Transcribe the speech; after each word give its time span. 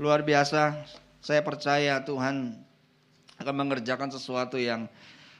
Luar 0.00 0.24
biasa, 0.24 0.80
saya 1.20 1.44
percaya 1.44 2.00
Tuhan 2.00 2.56
akan 3.36 3.52
mengerjakan 3.52 4.08
sesuatu 4.08 4.56
yang 4.56 4.88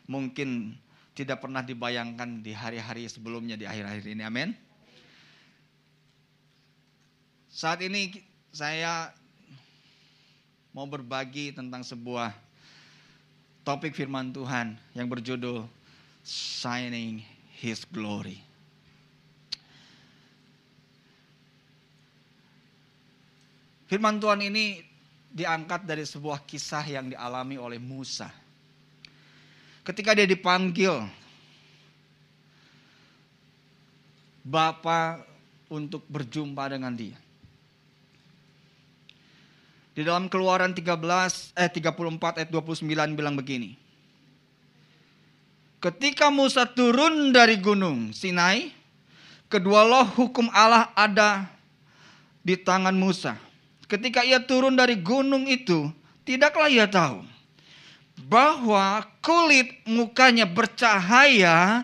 mungkin 0.05 0.77
tidak 1.17 1.41
pernah 1.41 1.65
dibayangkan 1.65 2.45
di 2.45 2.53
hari-hari 2.53 3.09
sebelumnya 3.09 3.57
di 3.57 3.65
akhir-akhir 3.65 4.05
ini. 4.13 4.21
Amin. 4.21 4.53
Saat 7.49 7.81
ini 7.81 8.21
saya 8.53 9.17
mau 10.77 10.85
berbagi 10.85 11.57
tentang 11.57 11.81
sebuah 11.81 12.37
topik 13.65 13.97
firman 13.97 14.29
Tuhan 14.29 14.77
yang 14.93 15.09
berjudul 15.09 15.65
Shining 16.21 17.25
His 17.65 17.89
Glory. 17.89 18.50
Firman 23.91 24.23
Tuhan 24.23 24.39
ini 24.39 24.87
diangkat 25.35 25.83
dari 25.83 26.07
sebuah 26.07 26.47
kisah 26.47 26.87
yang 26.87 27.11
dialami 27.11 27.59
oleh 27.59 27.83
Musa. 27.83 28.31
Ketika 29.83 30.15
dia 30.15 30.31
dipanggil 30.31 31.11
Bapa 34.47 35.27
untuk 35.67 36.07
berjumpa 36.07 36.71
dengan 36.71 36.95
dia. 36.95 37.19
Di 39.91 40.07
dalam 40.07 40.31
Keluaran 40.31 40.71
13 40.71 40.87
eh 41.59 41.67
34 41.67 42.47
ayat 42.47 42.51
29 42.55 42.87
bilang 43.19 43.35
begini. 43.35 43.75
Ketika 45.83 46.31
Musa 46.31 46.63
turun 46.63 47.35
dari 47.35 47.59
gunung 47.59 48.15
Sinai, 48.15 48.71
kedua 49.51 49.83
loh 49.83 50.07
hukum 50.15 50.47
Allah 50.55 50.95
ada 50.95 51.51
di 52.47 52.55
tangan 52.55 52.95
Musa. 52.95 53.50
Ketika 53.91 54.23
ia 54.23 54.39
turun 54.39 54.79
dari 54.79 54.95
gunung 54.95 55.51
itu, 55.51 55.91
tidaklah 56.23 56.71
ia 56.71 56.87
tahu 56.87 57.27
bahwa 58.31 59.03
kulit 59.19 59.83
mukanya 59.83 60.47
bercahaya 60.47 61.83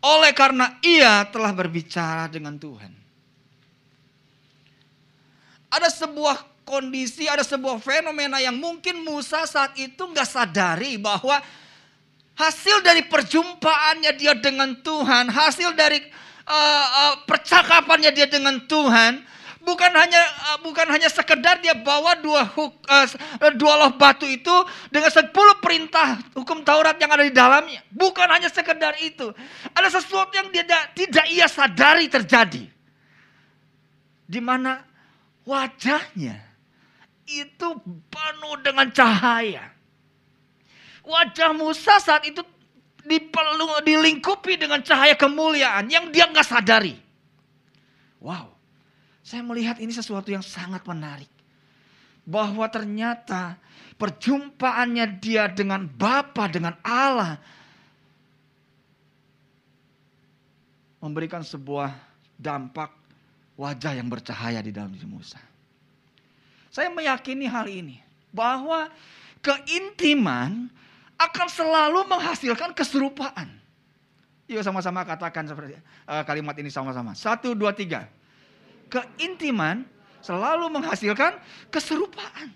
oleh 0.00 0.32
karena 0.32 0.80
ia 0.80 1.28
telah 1.28 1.52
berbicara 1.52 2.32
dengan 2.32 2.56
Tuhan. 2.56 2.88
Ada 5.68 5.92
sebuah 5.92 6.64
kondisi, 6.64 7.28
ada 7.28 7.44
sebuah 7.44 7.76
fenomena 7.84 8.40
yang 8.40 8.56
mungkin 8.56 9.04
Musa 9.04 9.44
saat 9.44 9.76
itu 9.76 10.00
nggak 10.00 10.28
sadari 10.28 10.96
bahwa 10.96 11.36
hasil 12.32 12.80
dari 12.80 13.04
perjumpaannya 13.04 14.12
dia 14.16 14.32
dengan 14.32 14.72
Tuhan, 14.80 15.28
hasil 15.28 15.76
dari 15.76 16.00
uh, 16.48 16.86
uh, 16.88 17.14
percakapannya 17.28 18.10
dia 18.12 18.24
dengan 18.24 18.56
Tuhan, 18.64 19.20
bukan 19.62 19.92
hanya 19.94 20.22
uh, 20.52 20.58
bukan 20.60 20.86
hanya 20.90 21.08
sekedar 21.08 21.62
dia 21.62 21.72
bawa 21.72 22.18
dua 22.18 22.44
huk, 22.44 22.82
uh, 22.86 23.06
dua 23.54 23.86
loh 23.86 23.92
batu 23.94 24.26
itu 24.26 24.52
dengan 24.90 25.08
sepuluh 25.08 25.58
perintah 25.62 26.18
hukum 26.34 26.66
Taurat 26.66 26.98
yang 26.98 27.10
ada 27.10 27.24
di 27.24 27.34
dalamnya. 27.34 27.80
Bukan 27.90 28.26
hanya 28.28 28.50
sekedar 28.50 28.98
itu. 29.00 29.30
Ada 29.72 30.02
sesuatu 30.02 30.34
yang 30.34 30.50
dia 30.50 30.66
tidak, 30.66 30.84
tidak 30.98 31.26
ia 31.30 31.46
sadari 31.46 32.06
terjadi. 32.10 32.64
Di 34.26 34.40
mana 34.42 34.82
wajahnya 35.46 36.38
itu 37.26 37.68
penuh 38.10 38.56
dengan 38.60 38.90
cahaya. 38.90 39.70
Wajah 41.02 41.50
Musa 41.54 41.98
saat 41.98 42.22
itu 42.26 42.42
dipelung, 43.02 43.82
dilingkupi 43.82 44.54
dengan 44.54 44.78
cahaya 44.82 45.18
kemuliaan 45.18 45.90
yang 45.90 46.10
dia 46.14 46.30
nggak 46.30 46.46
sadari. 46.46 46.94
Wow, 48.22 48.51
saya 49.22 49.40
melihat 49.46 49.78
ini 49.78 49.94
sesuatu 49.94 50.34
yang 50.34 50.42
sangat 50.42 50.82
menarik. 50.82 51.30
Bahwa 52.22 52.66
ternyata 52.70 53.58
perjumpaannya 53.98 55.06
dia 55.22 55.46
dengan 55.46 55.86
Bapa, 55.86 56.50
dengan 56.50 56.74
Allah. 56.82 57.38
Memberikan 61.02 61.42
sebuah 61.42 61.90
dampak 62.38 62.94
wajah 63.58 63.94
yang 63.94 64.06
bercahaya 64.10 64.62
di 64.62 64.70
dalam 64.74 64.90
diri 64.94 65.06
Musa. 65.06 65.38
Saya 66.70 66.90
meyakini 66.90 67.46
hal 67.46 67.66
ini. 67.66 67.98
Bahwa 68.30 68.90
keintiman 69.42 70.70
akan 71.18 71.48
selalu 71.50 72.06
menghasilkan 72.06 72.74
keserupaan. 72.74 73.50
Yuk 74.50 74.62
sama-sama 74.66 75.06
katakan 75.06 75.46
seperti 75.46 75.78
uh, 76.06 76.22
kalimat 76.26 76.54
ini 76.58 76.70
sama-sama. 76.70 77.14
Satu, 77.14 77.54
dua, 77.54 77.70
tiga. 77.70 78.10
Keintiman 78.92 79.88
selalu 80.20 80.68
menghasilkan 80.68 81.40
keserupaan. 81.72 82.52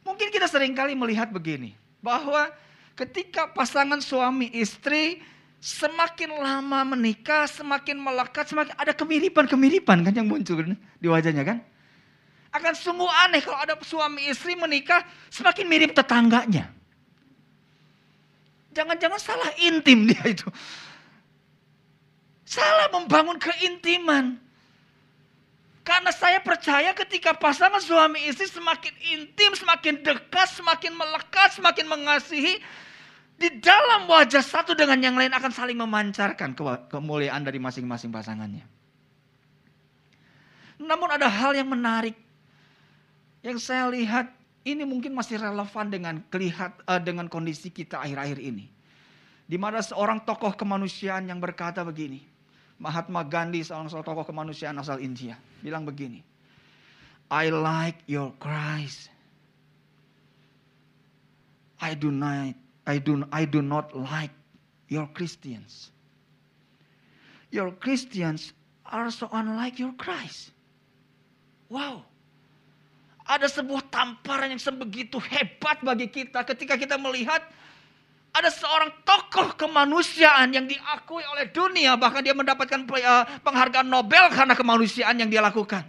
Mungkin 0.00 0.32
kita 0.32 0.48
sering 0.48 0.72
kali 0.72 0.96
melihat 0.96 1.28
begini. 1.28 1.76
Bahwa 2.00 2.48
ketika 2.96 3.52
pasangan 3.52 4.00
suami 4.00 4.48
istri 4.56 5.20
semakin 5.60 6.30
lama 6.40 6.96
menikah, 6.96 7.44
semakin 7.44 8.00
melekat, 8.00 8.48
semakin 8.48 8.72
ada 8.80 8.96
kemiripan-kemiripan 8.96 10.08
kan 10.08 10.14
yang 10.14 10.24
muncul 10.24 10.56
di 10.96 11.08
wajahnya 11.10 11.44
kan. 11.44 11.58
Akan 12.54 12.72
sungguh 12.72 13.10
aneh 13.28 13.44
kalau 13.44 13.60
ada 13.60 13.76
suami 13.84 14.32
istri 14.32 14.56
menikah 14.56 15.04
semakin 15.28 15.66
mirip 15.68 15.92
tetangganya. 15.92 16.72
Jangan-jangan 18.72 19.20
salah 19.20 19.52
intim 19.60 20.08
dia 20.08 20.24
itu. 20.24 20.48
Salah 22.46 22.88
membangun 22.94 23.36
keintiman. 23.42 24.38
Karena 25.86 26.10
saya 26.10 26.42
percaya 26.42 26.90
ketika 26.94 27.34
pasangan 27.34 27.78
suami 27.78 28.26
istri 28.26 28.50
semakin 28.50 28.94
intim, 29.06 29.54
semakin 29.54 30.02
dekat, 30.02 30.48
semakin 30.50 30.94
melekat, 30.98 31.54
semakin 31.54 31.86
mengasihi, 31.86 32.58
di 33.36 33.48
dalam 33.60 34.08
wajah 34.10 34.42
satu 34.42 34.72
dengan 34.72 34.98
yang 34.98 35.14
lain 35.14 35.30
akan 35.30 35.52
saling 35.52 35.78
memancarkan 35.78 36.56
kemuliaan 36.90 37.44
dari 37.44 37.60
masing-masing 37.62 38.10
pasangannya. 38.10 38.64
Namun 40.82 41.08
ada 41.12 41.28
hal 41.28 41.54
yang 41.54 41.68
menarik 41.68 42.16
yang 43.44 43.60
saya 43.62 43.86
lihat 43.92 44.32
ini 44.66 44.82
mungkin 44.82 45.14
masih 45.14 45.38
relevan 45.38 45.86
dengan 45.86 46.18
kelihat 46.26 46.74
uh, 46.90 46.98
dengan 46.98 47.30
kondisi 47.30 47.70
kita 47.70 48.02
akhir-akhir 48.02 48.42
ini. 48.42 48.66
Di 49.46 49.54
mana 49.54 49.78
seorang 49.78 50.26
tokoh 50.26 50.58
kemanusiaan 50.58 51.30
yang 51.30 51.38
berkata 51.38 51.86
begini. 51.86 52.35
Mahatma 52.76 53.24
Gandhi 53.24 53.64
seorang 53.64 53.88
tokoh 53.88 54.24
kemanusiaan 54.28 54.76
asal 54.76 55.00
India 55.00 55.40
bilang 55.64 55.88
begini. 55.88 56.20
I 57.32 57.50
like 57.50 58.04
your 58.06 58.30
cries. 58.38 59.10
I 61.80 61.96
do 61.96 62.08
not 62.14 62.56
I 62.86 63.02
do, 63.02 63.26
I 63.34 63.44
do 63.44 63.60
not 63.60 63.90
like 63.98 64.30
your 64.86 65.10
Christians. 65.10 65.90
Your 67.50 67.74
Christians 67.74 68.54
are 68.86 69.10
so 69.10 69.26
unlike 69.34 69.82
your 69.82 69.92
Christ. 69.98 70.54
Wow. 71.66 72.06
Ada 73.26 73.50
sebuah 73.50 73.90
tamparan 73.90 74.54
yang 74.54 74.62
sebegitu 74.62 75.18
hebat 75.18 75.82
bagi 75.82 76.06
kita 76.06 76.46
ketika 76.46 76.78
kita 76.78 76.94
melihat 76.94 77.42
ada 78.36 78.52
seorang 78.52 78.92
tokoh 79.00 79.56
kemanusiaan 79.56 80.52
yang 80.52 80.68
diakui 80.68 81.24
oleh 81.24 81.48
dunia 81.48 81.96
bahkan 81.96 82.20
dia 82.20 82.36
mendapatkan 82.36 82.84
eh, 82.84 83.24
penghargaan 83.40 83.88
Nobel 83.88 84.28
karena 84.28 84.52
kemanusiaan 84.52 85.16
yang 85.16 85.32
dia 85.32 85.40
lakukan. 85.40 85.88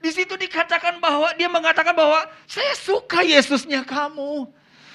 Di 0.00 0.08
situ 0.12 0.32
dikatakan 0.36 0.96
bahwa 0.96 1.28
dia 1.36 1.48
mengatakan 1.48 1.92
bahwa 1.92 2.24
saya 2.48 2.72
suka 2.76 3.20
Yesusnya 3.20 3.84
kamu. 3.84 4.48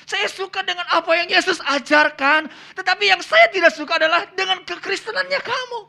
Saya 0.06 0.30
suka 0.30 0.62
dengan 0.62 0.86
apa 0.90 1.14
yang 1.18 1.30
Yesus 1.30 1.62
ajarkan. 1.62 2.50
Tetapi 2.74 3.10
yang 3.10 3.22
saya 3.22 3.50
tidak 3.54 3.74
suka 3.74 4.02
adalah 4.02 4.26
dengan 4.34 4.62
kekristenannya 4.66 5.42
kamu. 5.42 5.82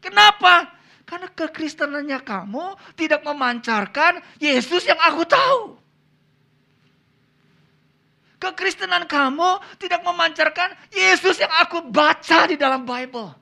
Kenapa? 0.00 0.76
Karena 1.08 1.28
kekristenannya 1.32 2.20
kamu 2.20 2.76
tidak 3.00 3.24
memancarkan 3.24 4.20
Yesus 4.40 4.84
yang 4.84 5.00
aku 5.00 5.24
tahu. 5.24 5.85
Kekristenan 8.36 9.08
kamu 9.08 9.80
tidak 9.80 10.04
memancarkan 10.04 10.76
Yesus 10.92 11.40
yang 11.40 11.52
aku 11.56 11.80
baca 11.88 12.44
di 12.44 12.60
dalam 12.60 12.84
Bible. 12.84 13.32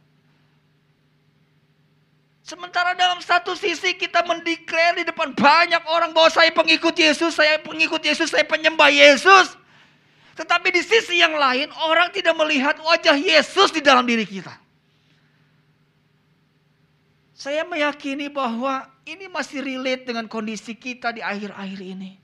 Sementara 2.44 2.92
dalam 2.92 3.18
satu 3.24 3.56
sisi 3.56 3.96
kita 3.96 4.20
mendeklar 4.22 5.00
di 5.00 5.02
depan 5.08 5.32
banyak 5.32 5.80
orang 5.88 6.12
bahwa 6.12 6.28
saya 6.28 6.52
pengikut 6.52 6.92
Yesus, 6.92 7.34
saya 7.34 7.56
pengikut 7.56 8.04
Yesus, 8.04 8.28
saya 8.30 8.44
penyembah 8.44 8.92
Yesus. 8.92 9.56
Tetapi 10.36 10.68
di 10.74 10.82
sisi 10.84 11.24
yang 11.24 11.34
lain 11.34 11.72
orang 11.88 12.12
tidak 12.12 12.36
melihat 12.36 12.76
wajah 12.84 13.16
Yesus 13.16 13.72
di 13.72 13.80
dalam 13.80 14.04
diri 14.04 14.28
kita. 14.28 14.52
Saya 17.32 17.64
meyakini 17.66 18.28
bahwa 18.28 18.88
ini 19.08 19.28
masih 19.28 19.64
relate 19.64 20.04
dengan 20.04 20.28
kondisi 20.28 20.76
kita 20.76 21.16
di 21.16 21.24
akhir-akhir 21.24 21.80
ini. 21.80 22.23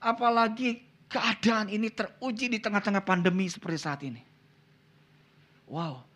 Apalagi 0.00 0.82
keadaan 1.06 1.70
ini 1.70 1.88
teruji 1.88 2.50
di 2.50 2.58
tengah-tengah 2.58 3.02
pandemi 3.02 3.46
seperti 3.46 3.78
saat 3.78 4.00
ini. 4.02 4.22
Wow, 5.66 6.06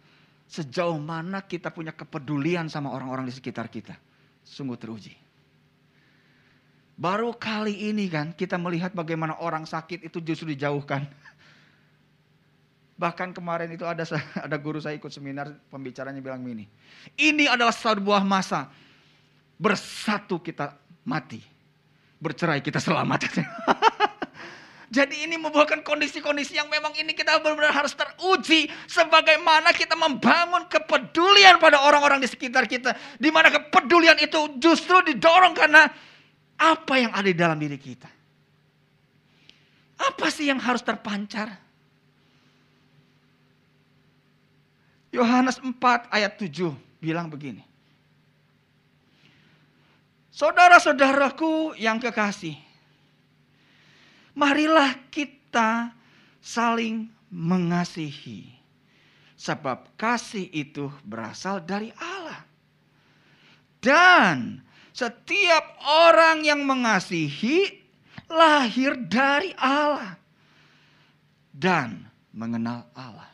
sejauh 0.47 0.99
mana 0.99 1.43
kita 1.43 1.75
punya 1.75 1.91
kepedulian 1.91 2.71
sama 2.71 2.91
orang-orang 2.95 3.27
di 3.27 3.35
sekitar 3.35 3.67
kita. 3.67 3.99
Sungguh 4.47 4.79
teruji. 4.79 5.15
Baru 7.01 7.33
kali 7.33 7.89
ini 7.89 8.13
kan 8.13 8.37
kita 8.37 8.61
melihat 8.61 8.93
bagaimana 8.93 9.41
orang 9.41 9.65
sakit 9.65 10.05
itu 10.05 10.21
justru 10.21 10.53
dijauhkan. 10.53 11.09
Bahkan 13.01 13.33
kemarin 13.33 13.73
itu 13.73 13.89
ada 13.89 14.05
ada 14.47 14.57
guru 14.61 14.77
saya 14.77 15.01
ikut 15.01 15.09
seminar 15.09 15.49
pembicaranya 15.73 16.21
bilang 16.21 16.45
gini. 16.45 16.69
Ini 17.17 17.49
adalah 17.49 17.73
sebuah 17.73 18.21
masa 18.21 18.69
bersatu 19.57 20.37
kita 20.45 20.77
mati. 21.09 21.41
Bercerai 22.21 22.61
kita 22.61 22.77
selamat. 22.77 23.27
Jadi 24.91 25.23
ini 25.23 25.39
membuahkan 25.39 25.87
kondisi-kondisi 25.87 26.59
yang 26.59 26.67
memang 26.67 26.91
ini 26.99 27.15
kita 27.15 27.39
benar-benar 27.39 27.71
harus 27.71 27.95
teruji 27.95 28.67
sebagaimana 28.91 29.71
kita 29.71 29.95
membangun 29.95 30.67
kepedulian 30.67 31.63
pada 31.63 31.81
orang-orang 31.87 32.19
di 32.19 32.27
sekitar 32.27 32.67
kita. 32.67 32.93
Di 33.17 33.31
mana 33.31 33.55
kepedulian 33.55 34.19
itu 34.19 34.59
justru 34.59 34.99
didorong 35.07 35.55
karena 35.55 35.87
apa 36.59 36.95
yang 36.99 37.15
ada 37.15 37.25
di 37.31 37.39
dalam 37.39 37.57
diri 37.57 37.79
kita. 37.79 38.11
Apa 39.97 40.27
sih 40.29 40.51
yang 40.51 40.59
harus 40.59 40.83
terpancar? 40.83 41.55
Yohanes 45.15 45.63
4 45.63 45.71
ayat 46.11 46.35
7 46.35 46.75
bilang 46.99 47.31
begini. 47.31 47.70
Saudara-saudaraku 50.41 51.77
yang 51.77 52.01
kekasih, 52.01 52.57
marilah 54.33 54.97
kita 55.13 55.93
saling 56.41 57.13
mengasihi. 57.29 58.49
Sebab 59.37 60.01
kasih 60.01 60.49
itu 60.49 60.89
berasal 61.05 61.61
dari 61.61 61.93
Allah. 62.01 62.41
Dan 63.85 64.65
setiap 64.97 65.77
orang 65.85 66.41
yang 66.41 66.65
mengasihi 66.65 67.85
lahir 68.33 68.97
dari 68.97 69.53
Allah. 69.61 70.17
Dan 71.53 72.09
mengenal 72.33 72.89
Allah. 72.97 73.29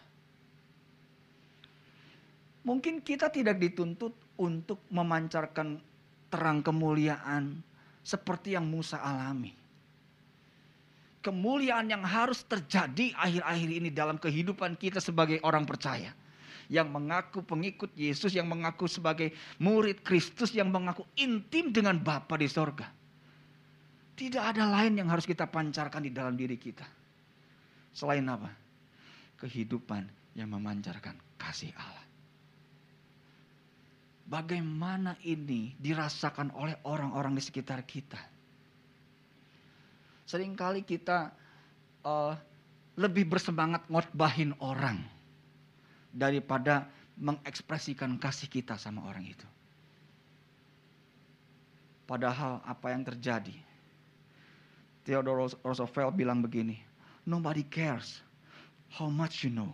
Mungkin 2.66 2.98
kita 2.98 3.30
tidak 3.30 3.62
dituntut 3.62 4.10
untuk 4.42 4.82
memancarkan 4.90 5.78
terang 6.28 6.62
kemuliaan 6.62 7.62
seperti 8.02 8.54
yang 8.54 8.66
Musa 8.66 8.98
alami 9.02 9.66
kemuliaan 11.26 11.90
yang 11.90 12.06
harus 12.06 12.46
terjadi 12.46 13.10
akhir-akhir 13.18 13.70
ini 13.82 13.90
dalam 13.90 14.14
kehidupan 14.14 14.78
kita 14.78 15.02
sebagai 15.02 15.42
orang 15.42 15.66
percaya. 15.66 16.14
Yang 16.70 16.88
mengaku 16.94 17.42
pengikut 17.42 17.90
Yesus, 17.98 18.30
yang 18.34 18.46
mengaku 18.46 18.86
sebagai 18.86 19.34
murid 19.58 20.06
Kristus, 20.06 20.54
yang 20.54 20.70
mengaku 20.70 21.02
intim 21.18 21.74
dengan 21.74 21.98
Bapa 21.98 22.38
di 22.38 22.46
sorga. 22.46 22.86
Tidak 24.14 24.42
ada 24.42 24.70
lain 24.70 25.02
yang 25.02 25.10
harus 25.10 25.26
kita 25.26 25.50
pancarkan 25.50 26.06
di 26.06 26.10
dalam 26.14 26.38
diri 26.38 26.54
kita. 26.54 26.86
Selain 27.90 28.22
apa? 28.26 28.50
Kehidupan 29.38 30.34
yang 30.38 30.50
memancarkan 30.50 31.14
kasih 31.38 31.70
Allah. 31.74 32.05
Bagaimana 34.26 35.14
ini 35.22 35.78
dirasakan 35.78 36.50
oleh 36.58 36.74
orang-orang 36.82 37.38
di 37.38 37.42
sekitar 37.42 37.86
kita 37.86 38.18
Seringkali 40.26 40.82
kita 40.82 41.30
uh, 42.02 42.34
lebih 42.98 43.30
bersemangat 43.30 43.86
ngotbahin 43.86 44.58
orang 44.58 44.98
daripada 46.10 46.90
mengekspresikan 47.14 48.18
kasih 48.18 48.50
kita 48.50 48.74
sama 48.74 49.06
orang 49.06 49.22
itu. 49.30 49.46
Padahal 52.10 52.58
apa 52.66 52.90
yang 52.90 53.06
terjadi? 53.06 53.54
Theodore 55.06 55.54
Roosevelt 55.62 56.18
bilang 56.18 56.42
begini, 56.42 56.82
nobody 57.22 57.62
cares 57.62 58.18
how 58.90 59.06
much 59.06 59.46
you 59.46 59.54
know 59.54 59.70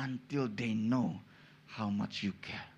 until 0.00 0.48
they 0.48 0.72
know 0.72 1.20
how 1.68 1.92
much 1.92 2.24
you 2.24 2.32
care. 2.40 2.75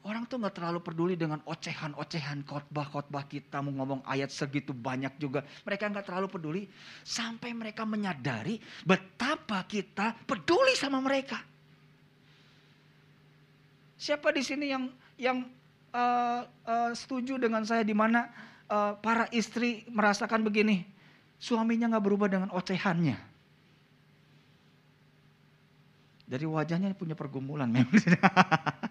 Orang 0.00 0.24
tuh 0.24 0.40
nggak 0.40 0.56
terlalu 0.56 0.80
peduli 0.80 1.12
dengan 1.12 1.44
ocehan-ocehan 1.44 2.48
khotbah-khotbah 2.48 3.28
kita 3.28 3.60
mau 3.60 3.68
ngomong 3.84 4.00
ayat 4.08 4.32
segitu 4.32 4.72
banyak 4.72 5.12
juga. 5.20 5.44
Mereka 5.68 5.92
nggak 5.92 6.08
terlalu 6.08 6.28
peduli 6.32 6.62
sampai 7.04 7.52
mereka 7.52 7.84
menyadari 7.84 8.56
betapa 8.80 9.60
kita 9.68 10.16
peduli 10.24 10.72
sama 10.72 11.04
mereka. 11.04 11.44
Siapa 14.00 14.32
di 14.32 14.40
sini 14.40 14.72
yang 14.72 14.88
yang 15.20 15.44
uh, 15.92 16.48
uh, 16.48 16.90
setuju 16.96 17.36
dengan 17.36 17.60
saya 17.68 17.84
di 17.84 17.92
mana 17.92 18.32
uh, 18.72 18.96
para 18.96 19.28
istri 19.36 19.84
merasakan 19.92 20.40
begini, 20.48 20.80
suaminya 21.36 21.92
nggak 21.92 22.04
berubah 22.08 22.28
dengan 22.32 22.48
ocehannya. 22.56 23.20
Dari 26.24 26.46
wajahnya 26.48 26.96
punya 26.96 27.12
pergumulan 27.12 27.68
memang. 27.68 28.00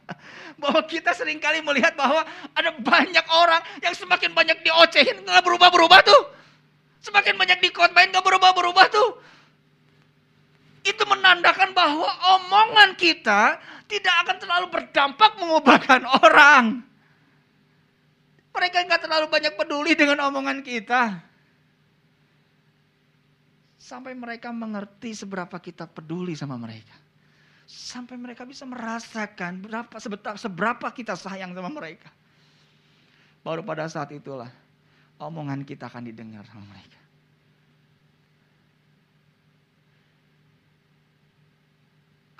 bahwa 0.60 0.82
kita 0.86 1.16
sering 1.16 1.40
kali 1.40 1.64
melihat 1.64 1.96
bahwa 1.96 2.26
ada 2.54 2.72
banyak 2.76 3.26
orang 3.32 3.62
yang 3.80 3.96
semakin 3.96 4.36
banyak 4.36 4.60
diocehin 4.62 5.24
nggak 5.24 5.44
berubah-berubah 5.44 6.00
tuh. 6.04 6.24
Semakin 7.00 7.40
banyak 7.40 7.64
dikotbahin 7.64 8.12
nggak 8.12 8.26
berubah-berubah 8.26 8.86
tuh. 8.92 9.10
Itu 10.84 11.04
menandakan 11.08 11.72
bahwa 11.76 12.10
omongan 12.40 12.96
kita 13.00 13.60
tidak 13.90 14.16
akan 14.28 14.38
terlalu 14.38 14.66
berdampak 14.70 15.32
mengubahkan 15.42 16.02
orang. 16.24 16.66
Mereka 18.54 18.78
nggak 18.86 19.02
terlalu 19.08 19.26
banyak 19.32 19.54
peduli 19.56 19.96
dengan 19.96 20.28
omongan 20.30 20.60
kita. 20.62 21.24
Sampai 23.80 24.14
mereka 24.14 24.54
mengerti 24.54 25.18
seberapa 25.18 25.58
kita 25.58 25.90
peduli 25.90 26.38
sama 26.38 26.60
mereka. 26.60 27.09
Sampai 27.70 28.18
mereka 28.18 28.50
bisa 28.50 28.66
merasakan 28.66 29.62
berapa 29.62 29.94
seberapa 30.34 30.90
kita 30.90 31.14
sayang 31.14 31.54
sama 31.54 31.70
mereka. 31.70 32.10
Baru 33.46 33.62
pada 33.62 33.86
saat 33.86 34.10
itulah 34.10 34.50
omongan 35.22 35.62
kita 35.62 35.86
akan 35.86 36.10
didengar 36.10 36.42
sama 36.50 36.66
mereka. 36.66 36.98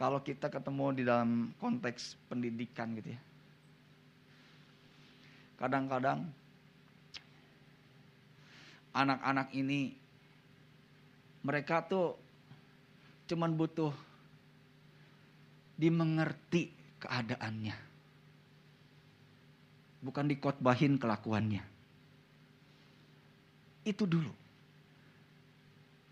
Kalau 0.02 0.18
kita 0.26 0.50
ketemu 0.50 0.86
di 0.98 1.04
dalam 1.06 1.54
konteks 1.62 2.18
pendidikan 2.26 2.98
gitu 2.98 3.14
ya. 3.14 3.22
Kadang-kadang 5.62 6.26
anak-anak 8.98 9.54
ini 9.54 9.94
mereka 11.46 11.86
tuh 11.86 12.18
cuman 13.30 13.54
butuh 13.54 14.09
dimengerti 15.80 16.76
keadaannya. 17.00 17.78
Bukan 20.04 20.26
dikotbahin 20.28 21.00
kelakuannya. 21.00 21.64
Itu 23.88 24.04
dulu. 24.04 24.36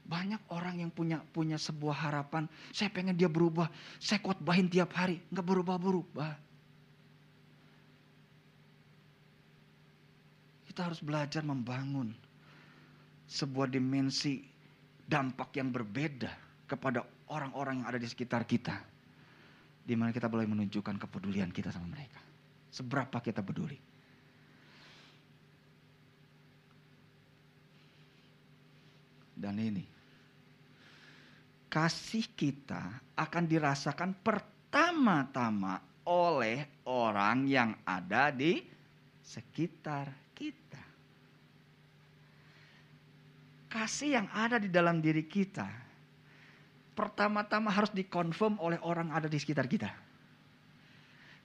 Banyak 0.08 0.40
orang 0.56 0.80
yang 0.80 0.92
punya 0.92 1.20
punya 1.20 1.60
sebuah 1.60 2.08
harapan, 2.08 2.48
saya 2.72 2.88
pengen 2.88 3.20
dia 3.20 3.28
berubah, 3.28 3.68
saya 4.00 4.24
khotbahin 4.24 4.72
tiap 4.72 4.96
hari, 4.96 5.20
nggak 5.28 5.44
berubah-berubah. 5.44 6.32
Kita 10.72 10.80
harus 10.88 11.04
belajar 11.04 11.44
membangun 11.44 12.16
sebuah 13.28 13.68
dimensi 13.68 14.48
dampak 15.04 15.60
yang 15.60 15.76
berbeda 15.76 16.32
kepada 16.72 17.04
orang-orang 17.28 17.84
yang 17.84 17.88
ada 17.92 18.00
di 18.00 18.08
sekitar 18.08 18.48
kita 18.48 18.97
di 19.88 19.96
mana 19.96 20.12
kita 20.12 20.28
boleh 20.28 20.44
menunjukkan 20.44 21.00
kepedulian 21.00 21.48
kita 21.48 21.72
sama 21.72 21.96
mereka. 21.96 22.20
Seberapa 22.68 23.24
kita 23.24 23.40
peduli. 23.40 23.80
Dan 29.38 29.56
ini, 29.64 29.86
kasih 31.72 32.28
kita 32.36 33.00
akan 33.16 33.44
dirasakan 33.48 34.12
pertama-tama 34.20 35.80
oleh 36.04 36.84
orang 36.84 37.48
yang 37.48 37.72
ada 37.88 38.28
di 38.34 38.60
sekitar 39.24 40.12
kita. 40.36 40.84
Kasih 43.72 44.20
yang 44.20 44.28
ada 44.36 44.60
di 44.60 44.68
dalam 44.68 45.00
diri 45.00 45.24
kita 45.24 45.87
pertama-tama 46.98 47.70
harus 47.70 47.94
dikonfirm 47.94 48.58
oleh 48.58 48.82
orang 48.82 49.14
ada 49.14 49.30
di 49.30 49.38
sekitar 49.38 49.70
kita. 49.70 49.94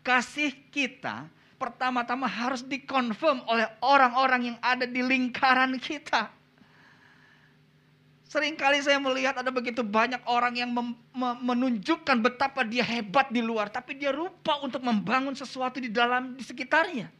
Kasih 0.00 0.56
kita 0.72 1.28
pertama-tama 1.60 2.24
harus 2.24 2.64
dikonfirm 2.64 3.44
oleh 3.44 3.68
orang-orang 3.84 4.50
yang 4.50 4.58
ada 4.64 4.88
di 4.88 5.04
lingkaran 5.04 5.76
kita. 5.76 6.32
Seringkali 8.32 8.80
saya 8.80 8.96
melihat 8.96 9.36
ada 9.36 9.52
begitu 9.52 9.84
banyak 9.84 10.24
orang 10.24 10.56
yang 10.56 10.72
menunjukkan 11.44 12.16
betapa 12.24 12.64
dia 12.64 12.80
hebat 12.80 13.28
di 13.28 13.44
luar, 13.44 13.68
tapi 13.68 13.92
dia 13.92 14.08
lupa 14.08 14.56
untuk 14.64 14.80
membangun 14.80 15.36
sesuatu 15.36 15.76
di 15.76 15.92
dalam 15.92 16.32
di 16.32 16.40
sekitarnya. 16.40 17.12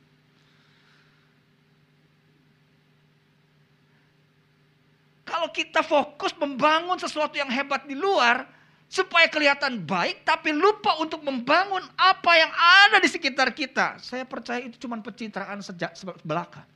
Kalau 5.32 5.48
kita 5.48 5.80
fokus 5.80 6.36
membangun 6.36 7.00
sesuatu 7.00 7.40
yang 7.40 7.48
hebat 7.48 7.88
di 7.88 7.96
luar, 7.96 8.44
supaya 8.92 9.24
kelihatan 9.32 9.80
baik, 9.80 10.28
tapi 10.28 10.52
lupa 10.52 11.00
untuk 11.00 11.24
membangun 11.24 11.80
apa 11.96 12.32
yang 12.36 12.52
ada 12.52 13.00
di 13.00 13.08
sekitar 13.08 13.48
kita. 13.56 13.96
Saya 13.96 14.28
percaya 14.28 14.60
itu 14.60 14.76
cuma 14.76 15.00
pencitraan 15.00 15.64
sejak 15.64 15.96
belaka. 16.20 16.68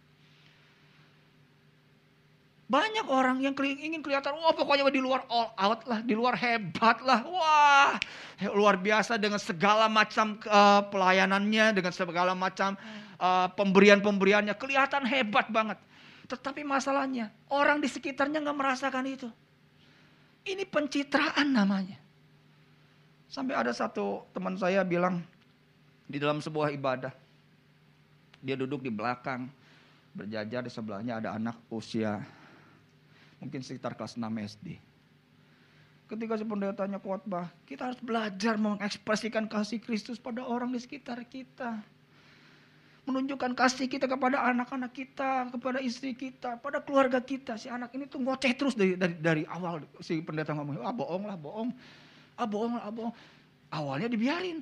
Banyak 2.66 3.06
orang 3.12 3.44
yang 3.44 3.52
ingin 3.52 4.00
kelihatan, 4.00 4.32
wah 4.40 4.56
pokoknya 4.56 4.88
di 4.88 5.04
luar 5.04 5.28
all 5.28 5.52
out 5.60 5.84
lah, 5.84 6.00
di 6.00 6.16
luar 6.16 6.34
hebat 6.40 7.04
lah. 7.04 7.20
Wah 7.28 8.00
luar 8.56 8.80
biasa 8.80 9.20
dengan 9.20 9.38
segala 9.38 9.84
macam 9.86 10.40
uh, 10.48 10.82
pelayanannya, 10.88 11.76
dengan 11.76 11.92
segala 11.92 12.32
macam 12.32 12.74
uh, 13.20 13.52
pemberian-pemberiannya. 13.52 14.56
Kelihatan 14.56 15.04
hebat 15.04 15.52
banget. 15.52 15.76
Tetapi 16.26 16.66
masalahnya, 16.66 17.30
orang 17.48 17.78
di 17.78 17.86
sekitarnya 17.86 18.42
nggak 18.42 18.58
merasakan 18.58 19.06
itu. 19.06 19.28
Ini 20.46 20.66
pencitraan 20.66 21.54
namanya. 21.54 21.98
Sampai 23.26 23.58
ada 23.58 23.74
satu 23.74 24.26
teman 24.30 24.54
saya 24.54 24.86
bilang 24.86 25.22
di 26.06 26.18
dalam 26.18 26.38
sebuah 26.38 26.70
ibadah. 26.74 27.10
Dia 28.42 28.54
duduk 28.54 28.82
di 28.82 28.90
belakang, 28.90 29.50
berjajar 30.14 30.62
di 30.62 30.70
sebelahnya 30.70 31.18
ada 31.18 31.34
anak 31.34 31.58
usia 31.70 32.22
mungkin 33.42 33.60
sekitar 33.60 33.98
kelas 33.98 34.16
6 34.16 34.22
SD. 34.56 34.78
Ketika 36.06 36.38
si 36.38 36.46
pendetanya 36.46 37.02
khotbah, 37.02 37.50
kita 37.66 37.90
harus 37.90 37.98
belajar 37.98 38.54
mengekspresikan 38.54 39.50
kasih 39.50 39.82
Kristus 39.82 40.22
pada 40.22 40.46
orang 40.46 40.70
di 40.70 40.78
sekitar 40.78 41.26
kita. 41.26 41.82
Menunjukkan 43.06 43.54
kasih 43.54 43.86
kita 43.86 44.10
kepada 44.10 44.42
anak-anak 44.50 44.90
kita, 44.90 45.46
kepada 45.54 45.78
istri 45.78 46.10
kita, 46.10 46.58
pada 46.58 46.82
keluarga 46.82 47.22
kita. 47.22 47.54
Si 47.54 47.70
anak 47.70 47.94
ini 47.94 48.10
tuh 48.10 48.18
ngoceh 48.18 48.50
terus 48.58 48.74
dari 48.74 48.98
dari, 48.98 49.14
dari 49.14 49.42
awal 49.46 49.86
si 50.02 50.18
pendeta 50.18 50.50
ngomong, 50.50 50.82
ah 50.82 50.90
bohong 50.90 51.24
lah, 51.30 51.38
bohong. 51.38 51.70
Ah 52.34 52.46
bohong 52.50 52.74
lah, 52.74 52.82
ah 52.82 52.92
bohong. 52.92 53.14
Awalnya 53.70 54.10
dibiarin. 54.10 54.58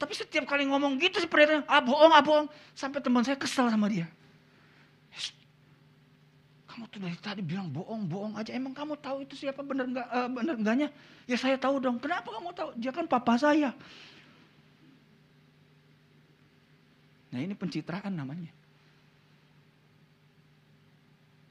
Tapi 0.00 0.12
setiap 0.16 0.48
kali 0.48 0.64
ngomong 0.64 0.96
gitu 0.96 1.20
si 1.20 1.28
pendeta, 1.28 1.60
ah 1.68 1.84
bohong, 1.84 2.12
ah 2.16 2.24
bohong. 2.24 2.48
Sampai 2.72 3.04
teman 3.04 3.20
saya 3.20 3.36
kesel 3.36 3.68
sama 3.68 3.92
dia 3.92 4.08
kamu 6.78 6.94
tuh 6.94 7.00
dari 7.02 7.18
tadi 7.18 7.42
bilang 7.42 7.66
bohong-bohong 7.74 8.38
aja. 8.38 8.54
Emang 8.54 8.70
kamu 8.70 8.94
tahu 9.02 9.26
itu 9.26 9.34
siapa 9.34 9.66
benar 9.66 9.90
enggak 9.90 10.06
uh, 10.14 10.30
benar 10.30 10.54
enggaknya? 10.54 10.88
Ya 11.26 11.34
saya 11.34 11.58
tahu 11.58 11.82
dong. 11.82 11.98
Kenapa 11.98 12.30
kamu 12.30 12.54
tahu? 12.54 12.70
Dia 12.78 12.94
kan 12.94 13.10
papa 13.10 13.34
saya. 13.34 13.74
Nah 17.32 17.38
ini 17.40 17.52
pencitraan 17.52 18.14
namanya. 18.14 18.52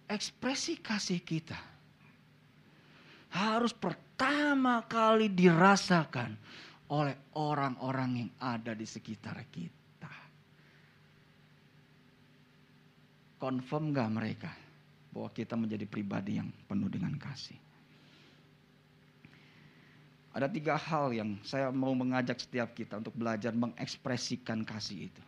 Ekspresi 0.08 0.80
kasih 0.80 1.20
kita 1.20 1.60
harus 3.28 3.76
pertama 3.76 4.82
kali 4.88 5.28
dirasakan 5.28 6.40
oleh 6.88 7.36
orang-orang 7.36 8.12
yang 8.26 8.32
ada 8.40 8.72
di 8.72 8.88
sekitar 8.88 9.36
kita. 9.52 10.14
Confirm 13.38 13.92
gak 13.92 14.10
mereka? 14.10 14.52
bahwa 15.18 15.34
kita 15.34 15.58
menjadi 15.58 15.90
pribadi 15.90 16.38
yang 16.38 16.54
penuh 16.70 16.94
dengan 16.94 17.18
kasih. 17.18 17.58
Ada 20.38 20.46
tiga 20.46 20.78
hal 20.78 21.10
yang 21.10 21.42
saya 21.42 21.74
mau 21.74 21.98
mengajak 21.98 22.38
setiap 22.38 22.78
kita 22.78 23.02
untuk 23.02 23.18
belajar 23.18 23.50
mengekspresikan 23.58 24.62
kasih 24.62 25.10
itu. 25.10 25.24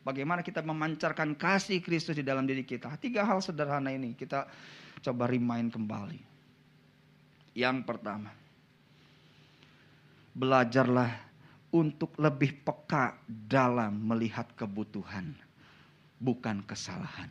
Bagaimana 0.00 0.40
kita 0.40 0.64
memancarkan 0.64 1.36
kasih 1.36 1.84
Kristus 1.84 2.16
di 2.16 2.24
dalam 2.24 2.48
diri 2.48 2.64
kita. 2.64 2.96
Tiga 2.96 3.20
hal 3.20 3.44
sederhana 3.44 3.92
ini 3.92 4.16
kita 4.16 4.48
coba 5.04 5.28
remind 5.28 5.76
kembali. 5.76 6.20
Yang 7.52 7.76
pertama, 7.84 8.32
belajarlah 10.32 11.12
untuk 11.68 12.16
lebih 12.16 12.64
peka 12.64 13.18
dalam 13.28 14.00
melihat 14.08 14.48
kebutuhan, 14.56 15.36
bukan 16.16 16.64
kesalahan. 16.64 17.28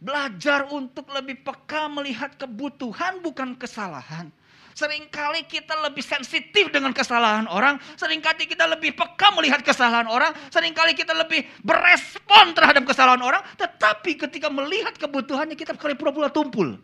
Belajar 0.00 0.64
untuk 0.72 1.12
lebih 1.12 1.44
peka 1.44 1.86
melihat 1.92 2.32
kebutuhan 2.34 3.20
bukan 3.20 3.52
kesalahan. 3.54 4.32
Seringkali 4.74 5.44
kita 5.50 5.74
lebih 5.82 6.00
sensitif 6.00 6.70
dengan 6.70 6.94
kesalahan 6.94 7.50
orang. 7.50 7.76
Seringkali 7.98 8.46
kita 8.46 8.64
lebih 8.70 8.94
peka 8.94 9.34
melihat 9.34 9.60
kesalahan 9.60 10.06
orang. 10.06 10.30
Seringkali 10.48 10.94
kita 10.94 11.12
lebih 11.12 11.42
berespon 11.60 12.54
terhadap 12.54 12.86
kesalahan 12.86 13.20
orang. 13.20 13.42
Tetapi 13.58 14.16
ketika 14.26 14.48
melihat 14.48 14.94
kebutuhannya 14.96 15.58
kita 15.58 15.74
kali 15.74 15.98
pura-pura 15.98 16.30
tumpul. 16.30 16.78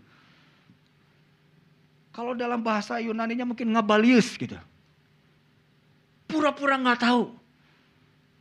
Kalau 2.10 2.32
dalam 2.32 2.64
bahasa 2.64 2.96
Yunaninya 2.98 3.44
mungkin 3.44 3.70
ngabalius 3.76 4.34
gitu. 4.40 4.56
Pura-pura 6.26 6.80
nggak 6.80 7.00
tahu. 7.06 7.30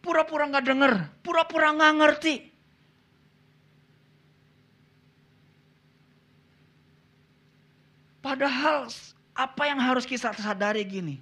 Pura-pura 0.01 0.49
nggak 0.49 0.65
dengar. 0.65 0.93
Pura-pura 1.21 1.69
nggak 1.75 1.93
ngerti. 2.01 2.35
Padahal 8.25 8.89
apa 9.35 9.67
yang 9.67 9.77
harus 9.83 10.07
kita 10.07 10.31
sadari 10.33 10.87
gini. 10.87 11.19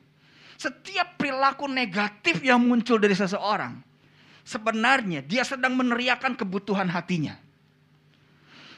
Setiap 0.56 1.18
perilaku 1.18 1.66
negatif 1.66 2.40
yang 2.46 2.62
muncul 2.62 3.02
dari 3.02 3.18
seseorang. 3.18 3.82
Sebenarnya 4.46 5.26
dia 5.26 5.42
sedang 5.42 5.74
meneriakan 5.74 6.38
kebutuhan 6.38 6.88
hatinya. 6.88 7.36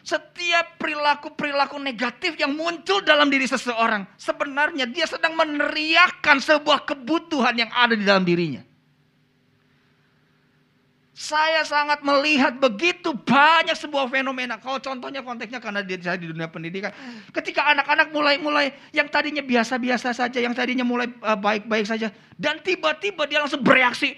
Setiap 0.06 0.78
perilaku-perilaku 0.78 1.82
negatif 1.82 2.38
yang 2.38 2.54
muncul 2.54 3.02
dalam 3.02 3.26
diri 3.28 3.50
seseorang. 3.50 4.06
Sebenarnya 4.22 4.86
dia 4.86 5.10
sedang 5.10 5.34
meneriakan 5.34 6.38
sebuah 6.38 6.86
kebutuhan 6.86 7.58
yang 7.58 7.74
ada 7.74 7.98
di 7.98 8.06
dalam 8.06 8.22
dirinya. 8.22 8.62
Saya 11.16 11.64
sangat 11.64 12.04
melihat 12.04 12.60
begitu 12.60 13.16
banyak 13.16 13.72
sebuah 13.80 14.12
fenomena. 14.12 14.60
Kalau 14.60 14.84
contohnya 14.84 15.24
konteksnya 15.24 15.64
karena 15.64 15.80
dia 15.80 15.96
saya 16.04 16.20
di 16.20 16.28
dunia 16.28 16.52
pendidikan. 16.52 16.92
Ketika 17.32 17.72
anak-anak 17.72 18.12
mulai-mulai 18.12 18.76
yang 18.92 19.08
tadinya 19.08 19.40
biasa-biasa 19.40 20.12
saja, 20.12 20.44
yang 20.44 20.52
tadinya 20.52 20.84
mulai 20.84 21.08
uh, 21.24 21.40
baik-baik 21.40 21.88
saja. 21.88 22.12
Dan 22.36 22.60
tiba-tiba 22.60 23.24
dia 23.32 23.40
langsung 23.40 23.64
bereaksi. 23.64 24.12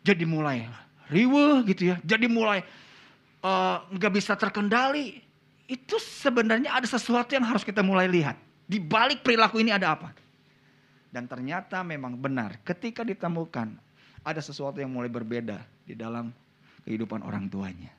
Jadi 0.00 0.24
mulai 0.24 0.64
riweh 1.12 1.68
gitu 1.68 1.92
ya. 1.92 2.00
Jadi 2.00 2.24
mulai 2.32 2.64
uh, 3.44 3.84
nggak 3.92 4.12
uh, 4.12 4.16
bisa 4.16 4.32
terkendali. 4.32 5.20
Itu 5.68 6.00
sebenarnya 6.00 6.72
ada 6.72 6.88
sesuatu 6.88 7.36
yang 7.36 7.44
harus 7.44 7.60
kita 7.60 7.84
mulai 7.84 8.08
lihat. 8.08 8.40
Di 8.64 8.80
balik 8.80 9.20
perilaku 9.20 9.60
ini 9.60 9.68
ada 9.68 10.00
apa? 10.00 10.16
Dan 11.12 11.28
ternyata 11.28 11.84
memang 11.84 12.16
benar 12.16 12.56
ketika 12.64 13.04
ditemukan 13.04 13.76
ada 14.22 14.38
sesuatu 14.38 14.78
yang 14.78 14.90
mulai 14.90 15.10
berbeda 15.10 15.62
di 15.86 15.98
dalam 15.98 16.30
kehidupan 16.86 17.22
orang 17.26 17.50
tuanya. 17.50 17.90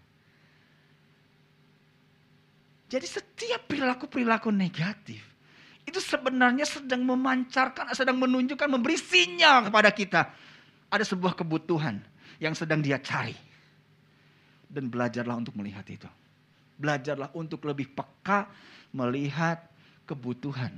Jadi 2.87 3.07
setiap 3.09 3.67
perilaku-perilaku 3.67 4.53
negatif 4.53 5.33
itu 5.83 5.99
sebenarnya 5.99 6.63
sedang 6.63 7.03
memancarkan, 7.03 7.91
sedang 7.91 8.15
menunjukkan, 8.21 8.69
memberi 8.69 8.95
sinyal 8.95 9.67
kepada 9.67 9.89
kita. 9.91 10.21
Ada 10.93 11.03
sebuah 11.03 11.33
kebutuhan 11.33 11.99
yang 12.37 12.53
sedang 12.53 12.79
dia 12.79 13.01
cari. 13.01 13.35
Dan 14.69 14.87
belajarlah 14.93 15.37
untuk 15.37 15.57
melihat 15.57 15.83
itu. 15.89 16.07
Belajarlah 16.77 17.33
untuk 17.33 17.65
lebih 17.65 17.91
peka 17.93 18.47
melihat 18.93 19.61
kebutuhan 20.05 20.77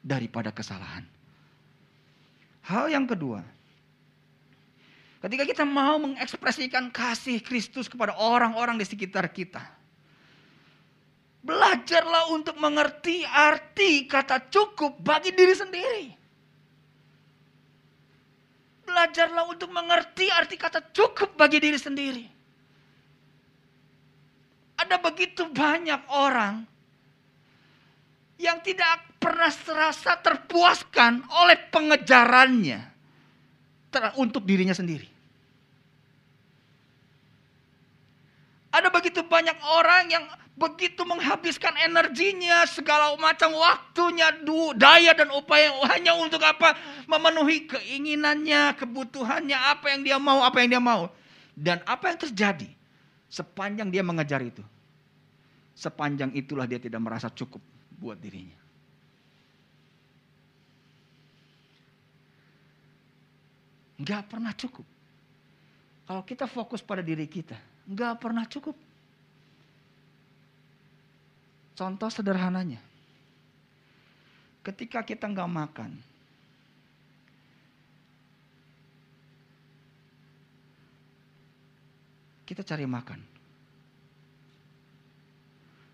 daripada 0.00 0.52
kesalahan. 0.52 1.04
Hal 2.64 2.92
yang 2.92 3.08
kedua, 3.08 3.40
Ketika 5.20 5.44
kita 5.44 5.64
mau 5.68 6.00
mengekspresikan 6.00 6.88
kasih 6.88 7.44
Kristus 7.44 7.92
kepada 7.92 8.16
orang-orang 8.16 8.80
di 8.80 8.88
sekitar 8.88 9.28
kita. 9.28 9.60
Belajarlah 11.44 12.32
untuk 12.32 12.56
mengerti 12.56 13.24
arti 13.24 14.08
kata 14.08 14.48
cukup 14.48 14.96
bagi 15.00 15.32
diri 15.36 15.52
sendiri. 15.56 16.06
Belajarlah 18.88 19.44
untuk 19.48 19.68
mengerti 19.68 20.28
arti 20.32 20.56
kata 20.56 20.88
cukup 20.92 21.36
bagi 21.36 21.60
diri 21.60 21.76
sendiri. 21.76 22.24
Ada 24.80 24.96
begitu 25.04 25.52
banyak 25.52 26.00
orang 26.08 26.64
yang 28.40 28.56
tidak 28.64 29.20
pernah 29.20 29.52
serasa 29.52 30.16
terpuaskan 30.16 31.28
oleh 31.28 31.60
pengejarannya 31.68 32.80
untuk 34.16 34.48
dirinya 34.48 34.72
sendiri. 34.72 35.09
Ada 38.70 38.86
begitu 38.90 39.26
banyak 39.26 39.58
orang 39.66 40.14
yang 40.14 40.24
begitu 40.54 41.02
menghabiskan 41.02 41.74
energinya, 41.80 42.62
segala 42.70 43.16
macam 43.18 43.50
waktunya, 43.56 44.30
daya 44.78 45.16
dan 45.16 45.32
upaya 45.34 45.74
hanya 45.90 46.14
untuk 46.14 46.44
apa? 46.46 46.78
Memenuhi 47.10 47.66
keinginannya, 47.66 48.78
kebutuhannya, 48.78 49.58
apa 49.58 49.90
yang 49.90 50.00
dia 50.06 50.18
mau, 50.22 50.44
apa 50.44 50.62
yang 50.62 50.78
dia 50.78 50.82
mau. 50.82 51.10
Dan 51.56 51.82
apa 51.82 52.14
yang 52.14 52.18
terjadi 52.20 52.68
sepanjang 53.26 53.90
dia 53.90 54.06
mengejar 54.06 54.38
itu? 54.44 54.62
Sepanjang 55.74 56.30
itulah 56.36 56.68
dia 56.68 56.78
tidak 56.78 57.00
merasa 57.00 57.32
cukup 57.32 57.64
buat 57.96 58.20
dirinya. 58.20 58.60
Enggak 64.00 64.22
pernah 64.28 64.52
cukup. 64.56 64.86
Kalau 66.08 66.22
kita 66.24 66.48
fokus 66.48 66.80
pada 66.80 67.04
diri 67.04 67.28
kita, 67.28 67.69
enggak 67.90 68.22
pernah 68.22 68.46
cukup. 68.46 68.78
Contoh 71.74 72.06
sederhananya. 72.12 72.78
Ketika 74.62 75.02
kita 75.02 75.26
enggak 75.26 75.50
makan, 75.50 75.90
kita 82.46 82.62
cari 82.62 82.86
makan. 82.86 83.20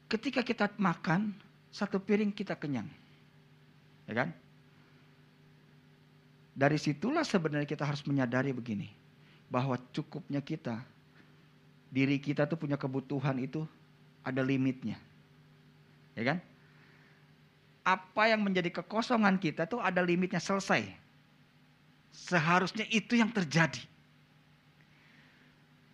Ketika 0.06 0.42
kita 0.44 0.70
makan, 0.78 1.34
satu 1.70 1.98
piring 1.98 2.30
kita 2.30 2.54
kenyang. 2.54 2.86
Ya 4.06 4.14
kan? 4.22 4.30
Dari 6.56 6.78
situlah 6.80 7.26
sebenarnya 7.26 7.68
kita 7.68 7.84
harus 7.84 8.00
menyadari 8.06 8.54
begini. 8.54 8.88
Bahwa 9.46 9.78
cukupnya 9.92 10.42
kita, 10.42 10.82
diri 11.90 12.18
kita 12.18 12.44
tuh 12.44 12.58
punya 12.58 12.74
kebutuhan 12.78 13.36
itu 13.40 13.64
ada 14.26 14.42
limitnya. 14.42 14.98
Ya 16.18 16.34
kan? 16.34 16.38
Apa 17.86 18.32
yang 18.34 18.42
menjadi 18.42 18.82
kekosongan 18.82 19.38
kita 19.38 19.70
tuh 19.70 19.78
ada 19.78 20.02
limitnya 20.02 20.42
selesai. 20.42 20.82
Seharusnya 22.10 22.88
itu 22.90 23.14
yang 23.14 23.30
terjadi. 23.30 23.84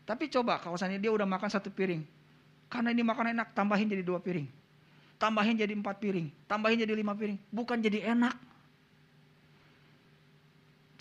Tapi 0.09 0.33
coba 0.33 0.59
kalau 0.59 0.81
misalnya 0.81 0.99
dia 0.99 1.13
udah 1.13 1.29
makan 1.29 1.51
satu 1.53 1.69
piring. 1.69 2.03
Karena 2.73 2.89
ini 2.89 3.05
makan 3.05 3.37
enak, 3.37 3.53
tambahin 3.53 3.85
jadi 3.85 4.01
dua 4.01 4.17
piring. 4.19 4.49
Tambahin 5.21 5.61
jadi 5.61 5.77
empat 5.77 6.01
piring. 6.01 6.33
Tambahin 6.49 6.81
jadi 6.81 6.97
lima 6.97 7.13
piring. 7.13 7.37
Bukan 7.53 7.79
jadi 7.85 8.17
enak 8.17 8.35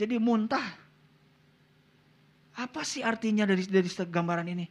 jadi 0.01 0.17
muntah. 0.17 0.65
Apa 2.57 2.81
sih 2.81 3.05
artinya 3.05 3.45
dari 3.45 3.69
dari 3.69 3.85
gambaran 3.85 4.49
ini? 4.49 4.65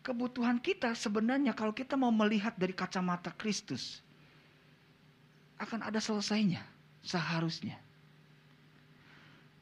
Kebutuhan 0.00 0.56
kita 0.56 0.96
sebenarnya 0.96 1.52
kalau 1.52 1.76
kita 1.76 1.92
mau 1.92 2.08
melihat 2.08 2.56
dari 2.56 2.72
kacamata 2.72 3.28
Kristus 3.36 4.00
akan 5.60 5.84
ada 5.84 6.00
selesainya 6.00 6.64
seharusnya. 7.04 7.76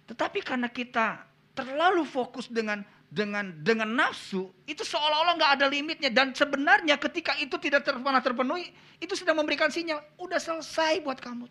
Tetapi 0.06 0.40
karena 0.46 0.70
kita 0.70 1.26
terlalu 1.58 2.06
fokus 2.06 2.46
dengan 2.46 2.86
dengan 3.08 3.50
dengan 3.64 3.88
nafsu 3.88 4.52
itu 4.68 4.84
seolah-olah 4.84 5.34
nggak 5.40 5.52
ada 5.58 5.66
limitnya 5.66 6.12
dan 6.12 6.30
sebenarnya 6.30 7.00
ketika 7.00 7.34
itu 7.40 7.56
tidak 7.58 7.88
pernah 7.88 8.20
terpenuhi 8.20 8.68
itu 9.00 9.16
sudah 9.16 9.32
memberikan 9.32 9.72
sinyal 9.72 9.98
udah 10.22 10.38
selesai 10.38 11.02
buat 11.02 11.18
kamu. 11.18 11.50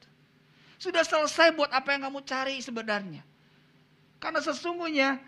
Sudah 0.80 1.04
selesai 1.04 1.58
buat 1.58 1.74
apa 1.74 1.92
yang 1.92 2.08
kamu 2.08 2.24
cari 2.24 2.56
sebenarnya. 2.62 3.26
Karena 4.22 4.40
sesungguhnya 4.40 5.20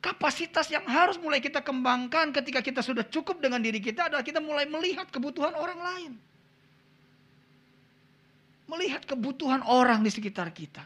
kapasitas 0.00 0.72
yang 0.72 0.82
harus 0.88 1.20
mulai 1.20 1.38
kita 1.44 1.60
kembangkan 1.60 2.32
ketika 2.32 2.64
kita 2.64 2.80
sudah 2.80 3.04
cukup 3.04 3.38
dengan 3.38 3.60
diri 3.60 3.78
kita 3.78 4.08
adalah 4.08 4.24
kita 4.24 4.40
mulai 4.40 4.64
melihat 4.64 5.06
kebutuhan 5.12 5.52
orang 5.52 5.80
lain. 5.80 6.12
Melihat 8.64 9.04
kebutuhan 9.04 9.60
orang 9.68 10.00
di 10.00 10.10
sekitar 10.10 10.48
kita. 10.56 10.82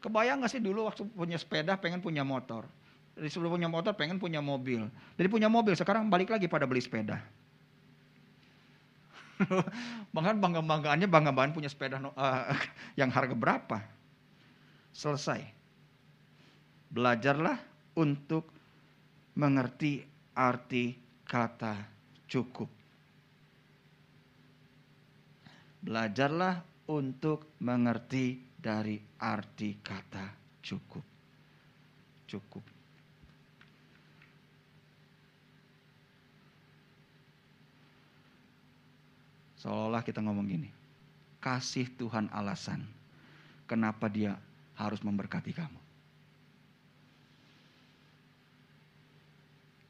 Kebayang 0.00 0.40
gak 0.40 0.50
sih 0.54 0.62
dulu 0.62 0.88
waktu 0.88 1.04
punya 1.04 1.36
sepeda 1.36 1.76
pengen 1.76 2.00
punya 2.00 2.24
motor. 2.24 2.64
Dari 3.18 3.28
sebelum 3.28 3.58
punya 3.58 3.68
motor 3.68 3.92
pengen 3.98 4.16
punya 4.16 4.38
mobil. 4.38 4.86
Dari 5.18 5.28
punya 5.28 5.50
mobil 5.50 5.74
sekarang 5.74 6.08
balik 6.08 6.30
lagi 6.30 6.46
pada 6.46 6.64
beli 6.64 6.78
sepeda. 6.78 7.18
Bahkan 10.14 10.38
bangga-banggaannya 10.38 11.10
bangga-banggaan 11.10 11.54
punya 11.54 11.66
sepeda 11.66 11.98
uh, 11.98 12.54
yang 13.00 13.10
harga 13.10 13.34
berapa. 13.34 13.82
Selesai. 14.94 15.57
Belajarlah 16.88 17.58
untuk 18.00 18.48
mengerti 19.36 20.02
arti 20.34 20.96
kata 21.28 21.74
cukup. 22.24 22.70
Belajarlah 25.78 26.58
untuk 26.90 27.54
mengerti 27.62 28.40
dari 28.58 28.98
arti 29.20 29.78
kata 29.78 30.26
cukup. 30.64 31.04
Cukup. 32.28 32.64
Seolah-olah 39.58 40.02
kita 40.06 40.22
ngomong 40.22 40.46
gini. 40.46 40.70
Kasih 41.38 41.90
Tuhan 41.94 42.30
alasan 42.34 42.82
kenapa 43.66 44.10
dia 44.10 44.34
harus 44.74 45.02
memberkati 45.02 45.54
kamu. 45.54 45.87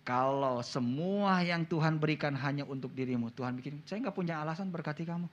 Kalau 0.09 0.64
semua 0.64 1.44
yang 1.44 1.68
Tuhan 1.68 2.01
berikan 2.01 2.33
hanya 2.33 2.64
untuk 2.64 2.97
dirimu, 2.97 3.29
Tuhan 3.37 3.61
bikin, 3.61 3.85
saya 3.85 4.01
nggak 4.01 4.16
punya 4.16 4.40
alasan 4.40 4.73
berkati 4.73 5.05
kamu. 5.05 5.29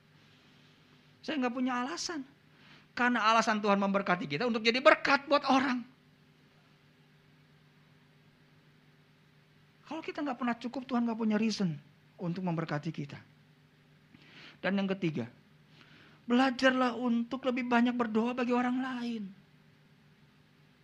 Saya 1.24 1.40
nggak 1.40 1.54
punya 1.56 1.80
alasan. 1.80 2.20
Karena 2.92 3.24
alasan 3.24 3.64
Tuhan 3.64 3.80
memberkati 3.80 4.28
kita 4.28 4.44
untuk 4.44 4.60
jadi 4.60 4.84
berkat 4.84 5.24
buat 5.32 5.48
orang. 5.48 5.80
Kalau 9.88 10.04
kita 10.04 10.20
nggak 10.20 10.36
pernah 10.44 10.56
cukup, 10.60 10.84
Tuhan 10.84 11.08
nggak 11.08 11.20
punya 11.24 11.40
reason 11.40 11.72
untuk 12.20 12.44
memberkati 12.44 12.92
kita. 12.92 13.16
Dan 14.60 14.76
yang 14.76 14.92
ketiga, 14.92 15.24
belajarlah 16.28 17.00
untuk 17.00 17.48
lebih 17.48 17.64
banyak 17.64 17.96
berdoa 17.96 18.36
bagi 18.36 18.52
orang 18.52 18.76
lain. 18.76 19.24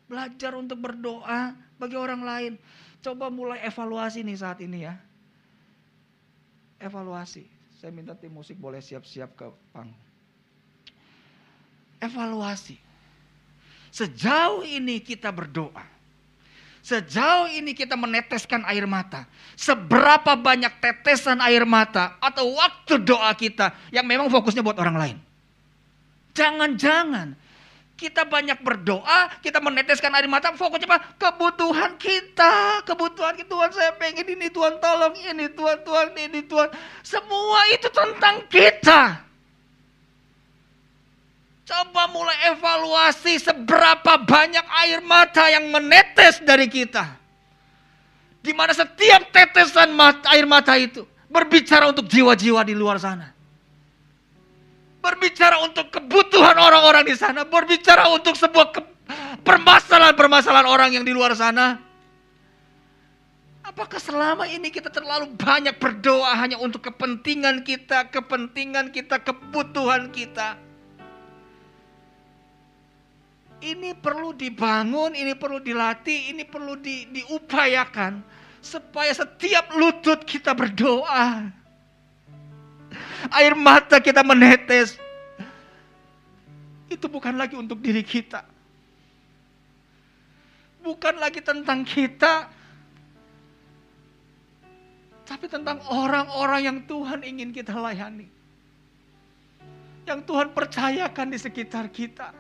Belajar 0.09 0.57
untuk 0.57 0.81
berdoa 0.81 1.53
bagi 1.77 1.97
orang 2.01 2.25
lain. 2.25 2.53
Coba 3.03 3.27
mulai 3.29 3.59
evaluasi 3.67 4.23
nih 4.23 4.39
saat 4.39 4.63
ini 4.63 4.87
ya. 4.87 4.95
Evaluasi. 6.79 7.43
Saya 7.83 7.91
minta 7.91 8.15
tim 8.15 8.31
musik 8.31 8.55
boleh 8.55 8.79
siap-siap 8.79 9.35
ke 9.35 9.51
panggung. 9.75 9.99
Evaluasi. 11.99 12.79
Sejauh 13.91 14.63
ini 14.63 15.03
kita 15.03 15.35
berdoa. 15.35 15.83
Sejauh 16.83 17.47
ini 17.51 17.75
kita 17.75 17.95
meneteskan 17.95 18.67
air 18.67 18.87
mata. 18.87 19.27
Seberapa 19.55 20.35
banyak 20.35 20.83
tetesan 20.83 21.39
air 21.43 21.63
mata 21.63 22.19
atau 22.19 22.55
waktu 22.59 23.03
doa 23.03 23.31
kita 23.35 23.71
yang 23.95 24.07
memang 24.07 24.27
fokusnya 24.31 24.63
buat 24.67 24.79
orang 24.79 24.97
lain. 24.99 25.19
Jangan-jangan 26.35 27.39
kita 28.03 28.27
banyak 28.27 28.59
berdoa, 28.59 29.31
kita 29.39 29.63
meneteskan 29.63 30.11
air 30.19 30.27
mata, 30.27 30.51
fokusnya 30.51 30.91
apa? 30.91 31.15
Kebutuhan 31.15 31.95
kita, 31.95 32.83
kebutuhan 32.83 33.39
kita, 33.39 33.47
Tuhan 33.47 33.71
saya 33.71 33.95
pengen 33.95 34.27
ini, 34.27 34.51
Tuhan 34.51 34.83
tolong 34.83 35.15
ini, 35.15 35.47
Tuhan, 35.47 35.87
Tuhan 35.87 36.09
ini, 36.19 36.41
Tuhan. 36.43 36.69
Semua 37.07 37.61
itu 37.71 37.87
tentang 37.95 38.43
kita. 38.51 39.23
Coba 41.63 42.11
mulai 42.11 42.53
evaluasi 42.53 43.39
seberapa 43.39 44.19
banyak 44.19 44.67
air 44.85 44.99
mata 45.01 45.47
yang 45.47 45.71
menetes 45.71 46.43
dari 46.43 46.67
kita. 46.67 47.07
Di 48.43 48.51
mana 48.51 48.75
setiap 48.75 49.31
tetesan 49.31 49.95
air 50.27 50.45
mata 50.45 50.75
itu 50.75 51.07
berbicara 51.31 51.89
untuk 51.89 52.11
jiwa-jiwa 52.11 52.61
di 52.67 52.75
luar 52.75 52.99
sana. 53.01 53.32
Berbicara 55.03 55.59
untuk 55.67 55.91
kebutuhan 55.91 56.55
orang-orang 56.55 57.03
di 57.03 57.19
sana. 57.19 57.43
Berbicara 57.43 58.07
untuk 58.15 58.39
sebuah 58.39 58.71
permasalahan-permasalahan 59.43 60.69
orang 60.71 60.91
yang 60.95 61.05
di 61.05 61.11
luar 61.11 61.35
sana. 61.35 61.83
Apakah 63.67 63.99
selama 63.99 64.47
ini 64.47 64.71
kita 64.71 64.91
terlalu 64.91 65.35
banyak 65.35 65.79
berdoa 65.79 66.35
hanya 66.39 66.59
untuk 66.63 66.87
kepentingan 66.87 67.67
kita, 67.67 68.11
kepentingan 68.11 68.91
kita, 68.95 69.19
kebutuhan 69.23 70.11
kita? 70.11 70.59
ini 73.63 73.95
perlu 73.95 74.35
dibangun, 74.35 75.15
ini 75.15 75.39
perlu 75.39 75.63
dilatih, 75.63 76.35
ini 76.35 76.43
perlu 76.43 76.75
di, 76.77 77.07
diupayakan 77.15 78.19
supaya 78.59 79.15
setiap 79.15 79.71
lutut 79.79 80.27
kita 80.27 80.53
berdoa. 80.53 81.62
Air 83.31 83.55
mata 83.55 84.03
kita 84.03 84.27
menetes. 84.27 84.99
Itu 86.91 87.07
bukan 87.07 87.39
lagi 87.39 87.55
untuk 87.55 87.79
diri 87.79 88.03
kita. 88.03 88.43
Bukan 90.83 91.15
lagi 91.23 91.39
tentang 91.39 91.87
kita. 91.87 92.51
Tapi 95.23 95.47
tentang 95.47 95.79
orang-orang 95.89 96.61
yang 96.67 96.79
Tuhan 96.85 97.23
ingin 97.23 97.55
kita 97.55 97.73
layani. 97.73 98.27
Yang 100.03 100.21
Tuhan 100.27 100.51
percayakan 100.51 101.31
di 101.31 101.39
sekitar 101.39 101.87
kita. 101.89 102.35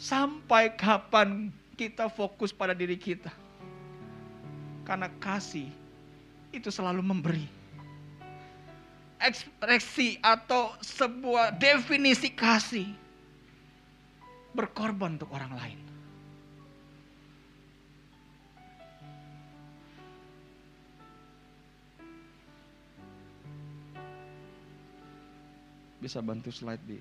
Sampai 0.00 0.72
kapan 0.72 1.52
kita 1.76 2.08
fokus 2.08 2.50
pada 2.56 2.72
diri 2.72 2.96
kita. 2.96 3.28
Karena 4.88 5.12
kasih 5.20 5.68
itu 6.50 6.72
selalu 6.72 7.04
memberi. 7.04 7.59
Ekspresi 9.20 10.16
atau 10.24 10.72
sebuah 10.80 11.52
definisi 11.60 12.32
kasih 12.32 12.88
berkorban 14.56 15.20
untuk 15.20 15.28
orang 15.30 15.52
lain. 15.52 15.80
Bisa 26.00 26.24
bantu 26.24 26.48
slide 26.48 26.80
di 26.88 26.96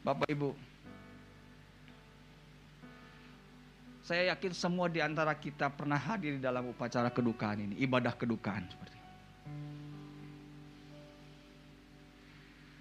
Bapak 0.00 0.32
Ibu, 0.32 0.69
saya 4.10 4.34
yakin 4.34 4.50
semua 4.50 4.90
di 4.90 4.98
antara 4.98 5.30
kita 5.38 5.70
pernah 5.70 5.94
hadir 5.94 6.34
di 6.34 6.42
dalam 6.42 6.66
upacara 6.66 7.14
kedukaan 7.14 7.62
ini, 7.62 7.78
ibadah 7.78 8.10
kedukaan 8.18 8.66
seperti 8.66 8.98
ini. 8.98 9.10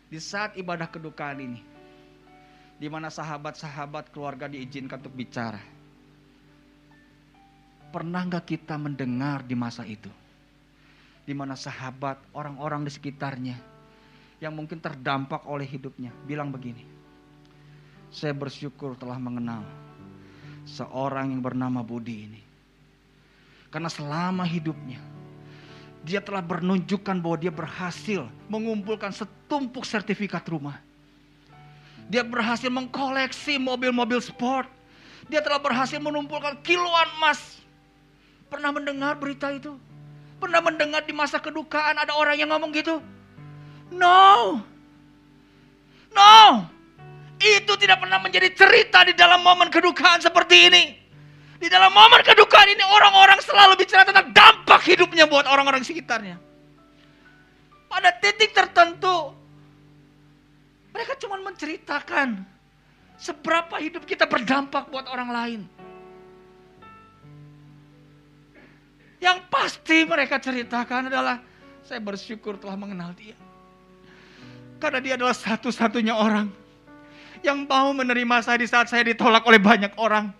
Di 0.10 0.18
saat 0.18 0.58
ibadah 0.58 0.89
kedukaan 0.89 1.38
ini, 1.38 1.62
di 2.82 2.89
mana 2.89 3.13
sahabat-sahabat 3.13 4.10
keluarga 4.10 4.50
diizinkan 4.50 5.06
untuk 5.06 5.13
bicara. 5.13 5.62
Pernah 7.94 8.26
nggak 8.26 8.50
kita 8.50 8.82
mendengar 8.82 9.46
di 9.46 9.54
masa 9.54 9.86
itu? 9.86 10.10
Di 11.30 11.38
mana 11.38 11.54
sahabat, 11.54 12.26
orang-orang 12.34 12.89
di 12.89 12.89
sekitarnya 12.89 13.58
yang 14.42 14.58
mungkin 14.58 14.82
terdampak 14.82 15.46
oleh 15.46 15.70
hidupnya 15.70 16.10
bilang 16.26 16.50
begini. 16.50 16.89
Saya 18.10 18.34
bersyukur 18.34 18.98
telah 18.98 19.22
mengenal 19.22 19.88
seorang 20.65 21.32
yang 21.32 21.41
bernama 21.43 21.84
Budi 21.84 22.28
ini. 22.28 22.41
Karena 23.69 23.88
selama 23.88 24.43
hidupnya 24.43 24.98
dia 26.04 26.24
telah 26.24 26.39
menunjukkan 26.39 27.19
bahwa 27.19 27.38
dia 27.38 27.52
berhasil 27.52 28.24
mengumpulkan 28.48 29.12
setumpuk 29.12 29.84
sertifikat 29.84 30.43
rumah. 30.48 30.80
Dia 32.10 32.26
berhasil 32.26 32.72
mengkoleksi 32.72 33.60
mobil-mobil 33.62 34.17
sport. 34.24 34.65
Dia 35.30 35.45
telah 35.45 35.62
berhasil 35.62 36.02
mengumpulkan 36.02 36.58
kiloan 36.65 37.06
emas. 37.22 37.62
Pernah 38.50 38.74
mendengar 38.74 39.13
berita 39.19 39.54
itu? 39.54 39.78
Pernah 40.41 40.63
mendengar 40.63 41.06
di 41.06 41.13
masa 41.13 41.38
kedukaan 41.38 42.00
ada 42.00 42.15
orang 42.17 42.39
yang 42.39 42.50
ngomong 42.50 42.74
gitu? 42.74 43.04
No. 43.93 44.63
No. 46.15 46.65
Itu 47.39 47.80
tidak 47.80 48.04
pernah 48.04 48.19
menjadi 48.19 48.52
cerita 48.52 49.08
di 49.08 49.15
dalam 49.15 49.39
momen 49.39 49.71
kedukaan 49.71 50.19
seperti 50.19 50.67
ini. 50.67 50.84
Di 51.60 51.71
dalam 51.71 51.91
momen 51.91 52.19
kedukaan 52.19 52.67
ini 52.67 52.84
orang-orang 52.84 53.39
selalu 53.39 53.80
bicara 53.80 54.04
tentang 54.04 54.32
dampak 54.36 54.84
hidupnya 54.84 55.23
buat 55.28 55.47
orang-orang 55.47 55.84
sekitarnya. 55.84 56.36
Pada 57.88 58.12
titik 58.19 58.52
tertentu, 58.52 59.32
mereka 60.91 61.15
cuma 61.19 61.39
menceritakan 61.39 62.43
seberapa 63.15 63.75
hidup 63.80 64.04
kita 64.04 64.28
berdampak 64.28 64.91
buat 64.91 65.08
orang 65.08 65.30
lain. 65.32 65.62
Yang 69.19 69.39
pasti 69.52 70.08
mereka 70.08 70.39
ceritakan 70.39 71.12
adalah 71.12 71.43
saya 71.84 71.99
bersyukur 72.04 72.56
telah 72.60 72.75
mengenal 72.80 73.12
dia. 73.15 73.36
Karena 74.80 74.99
dia 75.04 75.13
adalah 75.19 75.36
satu-satunya 75.36 76.15
orang 76.15 76.47
yang 77.45 77.67
mau 77.69 77.91
menerima 77.95 78.43
saya 78.43 78.58
di 78.60 78.67
saat 78.67 78.91
saya 78.91 79.04
ditolak 79.06 79.43
oleh 79.47 79.62
banyak 79.62 79.93
orang. 79.95 80.32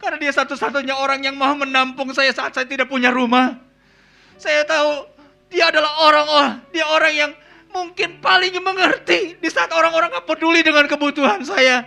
Karena 0.00 0.16
dia 0.16 0.32
satu-satunya 0.32 0.96
orang 0.96 1.20
yang 1.20 1.36
mau 1.36 1.52
menampung 1.52 2.08
saya 2.16 2.32
saat 2.32 2.56
saya 2.56 2.64
tidak 2.64 2.88
punya 2.88 3.12
rumah. 3.12 3.60
Saya 4.40 4.64
tahu 4.64 5.04
dia 5.52 5.68
adalah 5.68 5.92
orang-orang, 6.00 6.54
dia 6.72 6.86
orang 6.88 7.12
yang 7.12 7.32
mungkin 7.70 8.18
paling 8.18 8.54
mengerti 8.58 9.36
di 9.36 9.48
saat 9.52 9.70
orang-orang 9.70 10.10
gak 10.10 10.26
peduli 10.26 10.64
dengan 10.64 10.88
kebutuhan 10.88 11.44
saya. 11.44 11.84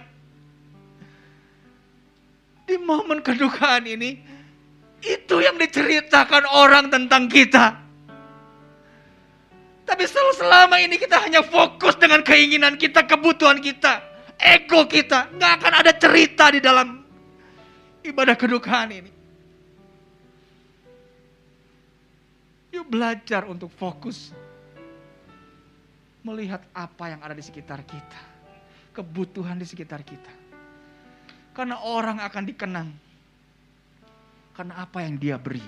Di 2.63 2.79
momen 2.79 3.19
kedukaan 3.19 3.83
ini, 3.83 4.23
itu 5.03 5.35
yang 5.43 5.59
diceritakan 5.59 6.47
orang 6.47 6.87
tentang 6.87 7.27
kita. 7.27 7.82
Tapi 9.83 10.03
selama 10.07 10.79
ini 10.79 10.95
kita 10.95 11.19
hanya 11.19 11.43
fokus 11.43 11.99
dengan 11.99 12.23
keinginan 12.23 12.79
kita, 12.79 13.03
kebutuhan 13.03 13.59
kita, 13.59 13.99
ego 14.39 14.87
kita. 14.87 15.27
Nggak 15.35 15.51
akan 15.59 15.73
ada 15.83 15.91
cerita 15.95 16.45
di 16.49 16.59
dalam 16.63 17.03
ibadah 18.03 18.35
kedukaan 18.39 18.89
ini. 18.95 19.11
Yuk 22.73 22.89
belajar 22.89 23.45
untuk 23.45 23.69
fokus. 23.75 24.33
Melihat 26.23 26.63
apa 26.71 27.11
yang 27.11 27.19
ada 27.19 27.35
di 27.35 27.43
sekitar 27.43 27.83
kita. 27.83 28.21
Kebutuhan 28.95 29.59
di 29.59 29.67
sekitar 29.67 30.01
kita. 30.01 30.31
Karena 31.51 31.83
orang 31.83 32.23
akan 32.23 32.43
dikenang. 32.47 32.89
Karena 34.55 34.79
apa 34.79 35.03
yang 35.03 35.19
dia 35.19 35.35
beri. 35.35 35.61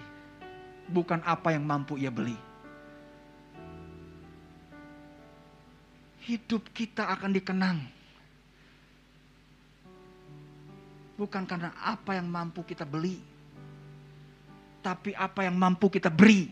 Bukan 0.87 1.19
apa 1.27 1.51
yang 1.51 1.67
mampu 1.67 1.99
ia 1.99 2.09
beli. 2.09 2.54
Hidup 6.25 6.73
kita 6.73 7.05
akan 7.05 7.31
dikenang. 7.37 7.77
Bukan 11.15 11.47
karena 11.47 11.71
apa 11.79 12.17
yang 12.17 12.27
mampu 12.27 12.65
kita 12.65 12.83
beli, 12.83 13.21
tapi 14.83 15.15
apa 15.15 15.47
yang 15.47 15.55
mampu 15.55 15.87
kita 15.87 16.11
beri. 16.11 16.51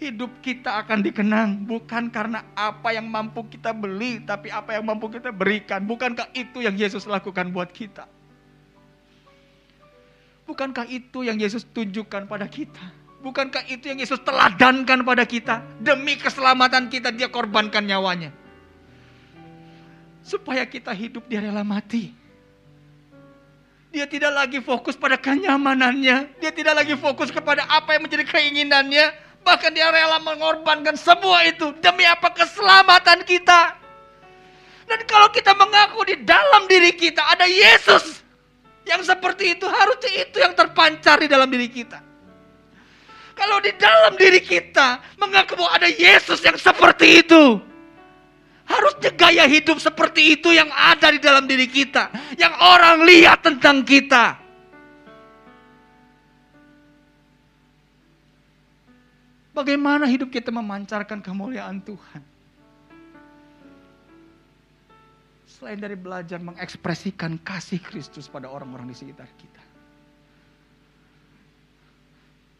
Hidup 0.00 0.32
kita 0.40 0.80
akan 0.80 1.04
dikenang 1.04 1.68
bukan 1.68 2.08
karena 2.08 2.40
apa 2.56 2.96
yang 2.96 3.04
mampu 3.10 3.44
kita 3.50 3.74
beli, 3.74 4.22
tapi 4.24 4.48
apa 4.48 4.78
yang 4.78 4.86
mampu 4.86 5.10
kita 5.12 5.28
berikan. 5.28 5.84
Bukankah 5.84 6.30
itu 6.32 6.64
yang 6.64 6.72
Yesus 6.78 7.04
lakukan 7.04 7.52
buat 7.52 7.68
kita? 7.68 8.08
Bukankah 10.48 10.88
itu 10.88 11.26
yang 11.26 11.36
Yesus 11.36 11.66
tunjukkan 11.68 12.30
pada 12.30 12.48
kita? 12.48 12.99
Bukankah 13.20 13.68
itu 13.68 13.92
yang 13.92 14.00
Yesus 14.00 14.20
teladankan 14.24 15.04
pada 15.04 15.28
kita? 15.28 15.60
Demi 15.76 16.16
keselamatan 16.16 16.88
kita 16.88 17.12
dia 17.12 17.28
korbankan 17.28 17.84
nyawanya. 17.84 18.32
Supaya 20.24 20.64
kita 20.64 20.96
hidup 20.96 21.28
dia 21.28 21.44
rela 21.44 21.60
mati. 21.60 22.16
Dia 23.92 24.08
tidak 24.08 24.32
lagi 24.32 24.64
fokus 24.64 24.96
pada 24.96 25.20
kenyamanannya. 25.20 26.40
Dia 26.40 26.52
tidak 26.54 26.80
lagi 26.80 26.96
fokus 26.96 27.28
kepada 27.28 27.68
apa 27.68 27.98
yang 27.98 28.08
menjadi 28.08 28.24
keinginannya. 28.24 29.12
Bahkan 29.44 29.70
dia 29.76 29.92
rela 29.92 30.16
mengorbankan 30.24 30.96
semua 30.96 31.44
itu. 31.44 31.76
Demi 31.84 32.08
apa? 32.08 32.32
Keselamatan 32.32 33.20
kita. 33.28 33.76
Dan 34.88 35.00
kalau 35.04 35.28
kita 35.28 35.52
mengaku 35.52 36.08
di 36.08 36.16
dalam 36.24 36.64
diri 36.70 36.96
kita 36.96 37.20
ada 37.36 37.44
Yesus. 37.44 38.24
Yang 38.88 39.12
seperti 39.12 39.60
itu 39.60 39.68
harusnya 39.68 40.24
itu 40.24 40.40
yang 40.40 40.56
terpancar 40.56 41.20
di 41.20 41.28
dalam 41.28 41.50
diri 41.52 41.68
kita. 41.68 42.09
Kalau 43.40 43.56
di 43.64 43.72
dalam 43.80 44.12
diri 44.20 44.44
kita 44.44 45.00
mengaku 45.16 45.56
bahwa 45.56 45.72
ada 45.80 45.88
Yesus 45.88 46.44
yang 46.44 46.60
seperti 46.60 47.24
itu. 47.24 47.56
Harusnya 48.68 49.10
gaya 49.16 49.48
hidup 49.48 49.80
seperti 49.80 50.36
itu 50.36 50.52
yang 50.52 50.68
ada 50.68 51.08
di 51.08 51.18
dalam 51.18 51.48
diri 51.48 51.64
kita. 51.64 52.12
Yang 52.36 52.54
orang 52.60 53.02
lihat 53.08 53.40
tentang 53.40 53.80
kita. 53.80 54.36
Bagaimana 59.56 60.04
hidup 60.06 60.30
kita 60.30 60.52
memancarkan 60.54 61.24
kemuliaan 61.24 61.82
Tuhan? 61.82 62.22
Selain 65.48 65.80
dari 65.80 65.98
belajar 65.98 66.38
mengekspresikan 66.38 67.40
kasih 67.42 67.82
Kristus 67.82 68.30
pada 68.30 68.46
orang-orang 68.46 68.92
di 68.92 68.96
sekitar 68.96 69.26
kita. 69.34 69.49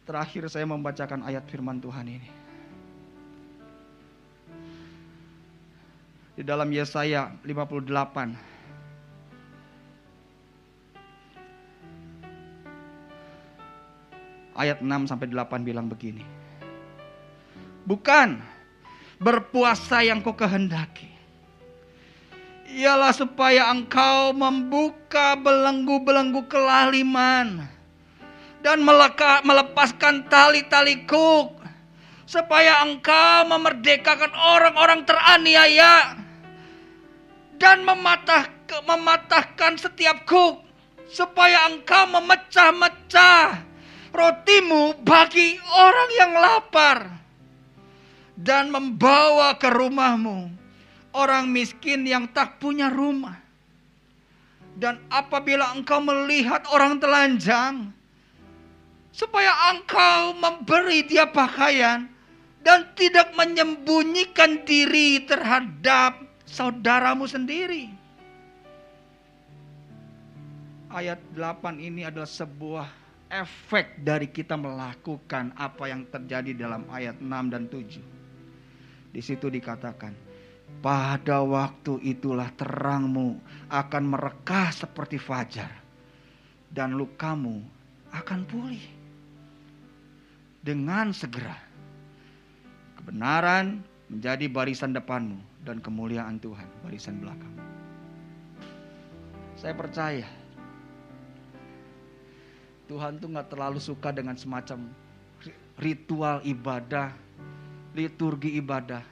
Terakhir 0.09 0.49
saya 0.49 0.67
membacakan 0.67 1.23
ayat 1.23 1.45
firman 1.47 1.79
Tuhan 1.79 2.07
ini. 2.09 2.31
Di 6.41 6.43
dalam 6.47 6.73
Yesaya 6.73 7.37
58 7.45 8.51
ayat 14.57 14.85
6 14.85 15.09
sampai 15.09 15.29
8 15.29 15.65
bilang 15.65 15.89
begini. 15.89 16.25
Bukan 17.85 18.41
berpuasa 19.21 20.01
yang 20.01 20.25
kau 20.25 20.33
kehendaki. 20.33 21.09
Ialah 22.71 23.13
supaya 23.13 23.69
engkau 23.69 24.31
membuka 24.33 25.35
belenggu-belenggu 25.37 26.47
kelaliman 26.47 27.80
dan 28.61 28.85
meleka, 28.85 29.41
melepaskan 29.45 30.29
tali-tali 30.29 31.05
kuk 31.09 31.57
supaya 32.29 32.85
engkau 32.87 33.49
memerdekakan 33.49 34.31
orang-orang 34.37 35.03
teraniaya 35.03 36.15
dan 37.59 37.83
mematah, 37.83 38.47
mematahkan 38.87 39.81
setiap 39.81 40.23
kuk 40.29 40.63
supaya 41.11 41.67
engkau 41.73 42.07
memecah-mecah 42.07 43.67
rotimu 44.15 44.95
bagi 45.03 45.59
orang 45.75 46.11
yang 46.15 46.33
lapar 46.39 46.99
dan 48.39 48.71
membawa 48.71 49.59
ke 49.59 49.67
rumahmu 49.67 50.55
orang 51.15 51.51
miskin 51.51 52.07
yang 52.07 52.31
tak 52.31 52.63
punya 52.63 52.91
rumah. 52.91 53.37
Dan 54.81 55.03
apabila 55.11 55.75
engkau 55.75 55.99
melihat 56.01 56.65
orang 56.71 57.03
telanjang, 57.03 57.91
supaya 59.21 59.77
engkau 59.77 60.33
memberi 60.33 61.05
dia 61.05 61.29
pakaian 61.29 62.09
dan 62.65 62.89
tidak 62.97 63.37
menyembunyikan 63.37 64.65
diri 64.65 65.21
terhadap 65.29 66.25
saudaramu 66.49 67.29
sendiri. 67.29 67.93
Ayat 70.89 71.21
8 71.37 71.77
ini 71.85 72.09
adalah 72.09 72.27
sebuah 72.27 72.89
efek 73.29 74.01
dari 74.01 74.33
kita 74.33 74.57
melakukan 74.57 75.53
apa 75.55 75.85
yang 75.87 76.09
terjadi 76.09 76.57
dalam 76.57 76.89
ayat 76.89 77.21
6 77.21 77.53
dan 77.53 77.69
7. 77.69 79.15
Di 79.15 79.21
situ 79.23 79.47
dikatakan, 79.53 80.17
pada 80.83 81.45
waktu 81.45 82.01
itulah 82.09 82.51
terangmu 82.57 83.39
akan 83.69 84.03
merekah 84.03 84.73
seperti 84.73 85.21
fajar. 85.21 85.71
Dan 86.71 86.95
lukamu 86.95 87.63
akan 88.15 88.47
pulih. 88.47 89.00
Dengan 90.61 91.13
segera. 91.17 91.57
Kebenaran 93.01 93.81
menjadi 94.13 94.47
barisan 94.47 94.93
depanmu. 94.93 95.41
Dan 95.61 95.85
kemuliaan 95.85 96.41
Tuhan 96.41 96.69
barisan 96.81 97.21
belakang. 97.21 97.53
Saya 99.61 99.77
percaya. 99.77 100.29
Tuhan 102.89 103.21
tuh 103.21 103.29
gak 103.37 103.53
terlalu 103.53 103.77
suka 103.77 104.09
dengan 104.11 104.35
semacam 104.35 104.89
ritual 105.81 106.45
ibadah 106.45 107.13
liturgi 107.97 108.61
ibadah 108.61 109.03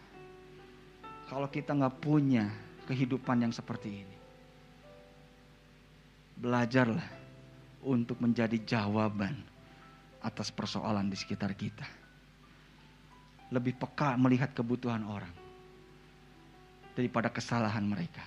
kalau 1.29 1.49
kita 1.51 1.75
nggak 1.75 1.99
punya 1.99 2.49
kehidupan 2.87 3.45
yang 3.45 3.53
seperti 3.53 4.05
ini. 4.05 4.17
Belajarlah 6.39 7.09
untuk 7.83 8.23
menjadi 8.23 8.55
jawaban 8.63 9.35
atas 10.23 10.51
persoalan 10.51 11.11
di 11.11 11.17
sekitar 11.19 11.55
kita. 11.55 11.87
Lebih 13.49 13.81
peka 13.81 14.19
melihat 14.21 14.53
kebutuhan 14.53 15.07
orang 15.09 15.33
daripada 16.99 17.31
kesalahan 17.31 17.87
mereka. 17.87 18.25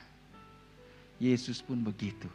Yesus 1.21 1.61
pun 1.61 1.83
begitu. 1.83 2.31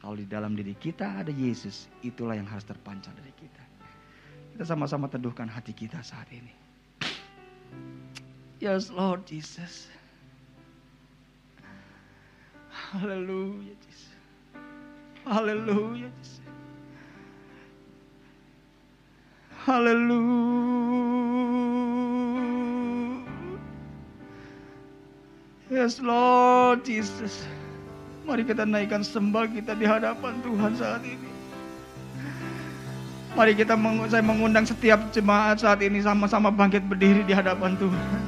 Kalau 0.00 0.16
di 0.16 0.24
dalam 0.24 0.56
diri 0.56 0.72
kita 0.74 1.20
ada 1.20 1.30
Yesus, 1.30 1.86
itulah 2.00 2.34
yang 2.34 2.48
harus 2.48 2.64
terpancar 2.64 3.12
dari 3.12 3.30
kita. 3.36 3.62
Kita 4.56 4.64
sama-sama 4.64 5.06
teduhkan 5.06 5.46
hati 5.46 5.76
kita 5.76 6.00
saat 6.00 6.26
ini. 6.32 6.50
Yes, 8.58 8.88
Lord 8.88 9.28
Jesus. 9.28 9.92
Hallelujah, 12.72 13.76
Jesus. 13.86 14.10
Hallelujah, 15.22 16.10
Jesus. 16.18 16.49
Hallelujah. 19.60 20.80
Yes, 25.68 26.00
Lord 26.00 26.80
Jesus. 26.88 27.44
Mari 28.24 28.48
kita 28.48 28.64
naikkan 28.64 29.04
sembah 29.04 29.52
kita 29.52 29.76
di 29.76 29.84
hadapan 29.84 30.40
Tuhan 30.40 30.72
saat 30.80 31.04
ini. 31.04 31.28
Mari 33.36 33.52
kita 33.52 33.76
saya 34.08 34.24
mengundang 34.24 34.64
setiap 34.64 35.12
jemaat 35.12 35.60
saat 35.60 35.84
ini 35.84 36.00
sama-sama 36.00 36.48
bangkit 36.48 36.80
berdiri 36.88 37.20
di 37.28 37.36
hadapan 37.36 37.76
Tuhan. 37.76 38.20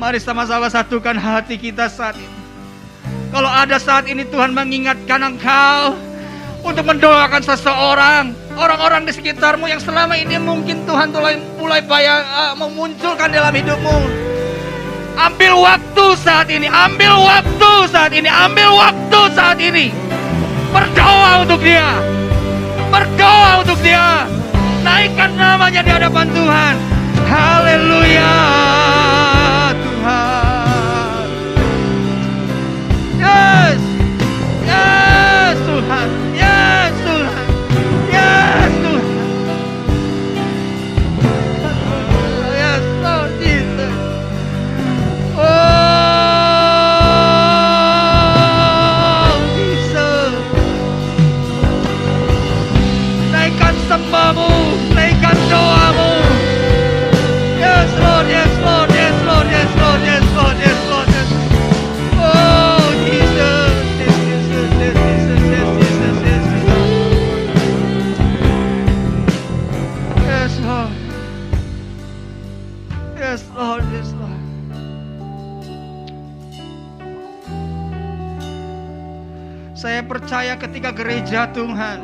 Mari 0.00 0.18
sama-sama 0.24 0.72
satukan 0.72 1.20
hati 1.20 1.60
kita 1.60 1.84
saat 1.92 2.16
ini. 2.16 2.38
Kalau 3.28 3.52
ada 3.52 3.76
saat 3.76 4.08
ini 4.08 4.24
Tuhan 4.24 4.56
mengingatkan 4.56 5.20
engkau 5.20 6.05
untuk 6.66 6.82
mendoakan 6.82 7.42
seseorang, 7.46 8.34
orang-orang 8.58 9.06
di 9.06 9.14
sekitarmu 9.14 9.70
yang 9.70 9.78
selama 9.78 10.18
ini 10.18 10.34
mungkin 10.42 10.82
Tuhan 10.82 11.14
mulai 11.14 11.38
mulai 11.54 11.80
bayang, 11.86 12.26
uh, 12.26 12.54
memunculkan 12.58 13.30
dalam 13.30 13.54
hidupmu. 13.54 13.98
Ambil 15.16 15.54
waktu 15.62 16.06
saat 16.20 16.50
ini, 16.50 16.68
ambil 16.68 17.22
waktu 17.22 17.72
saat 17.88 18.12
ini, 18.12 18.28
ambil 18.28 18.68
waktu 18.76 19.20
saat 19.32 19.58
ini. 19.62 19.94
Berdoa 20.74 21.46
untuk 21.46 21.62
dia. 21.62 21.88
Berdoa 22.92 23.64
untuk 23.64 23.78
dia. 23.80 24.28
Naikkan 24.84 25.32
namanya 25.38 25.80
di 25.80 25.90
hadapan 25.94 26.26
Tuhan. 26.34 26.74
Haleluya. 27.26 28.85
Saya 79.76 80.00
percaya 80.00 80.56
ketika 80.56 80.88
gereja 80.88 81.52
Tuhan 81.52 82.00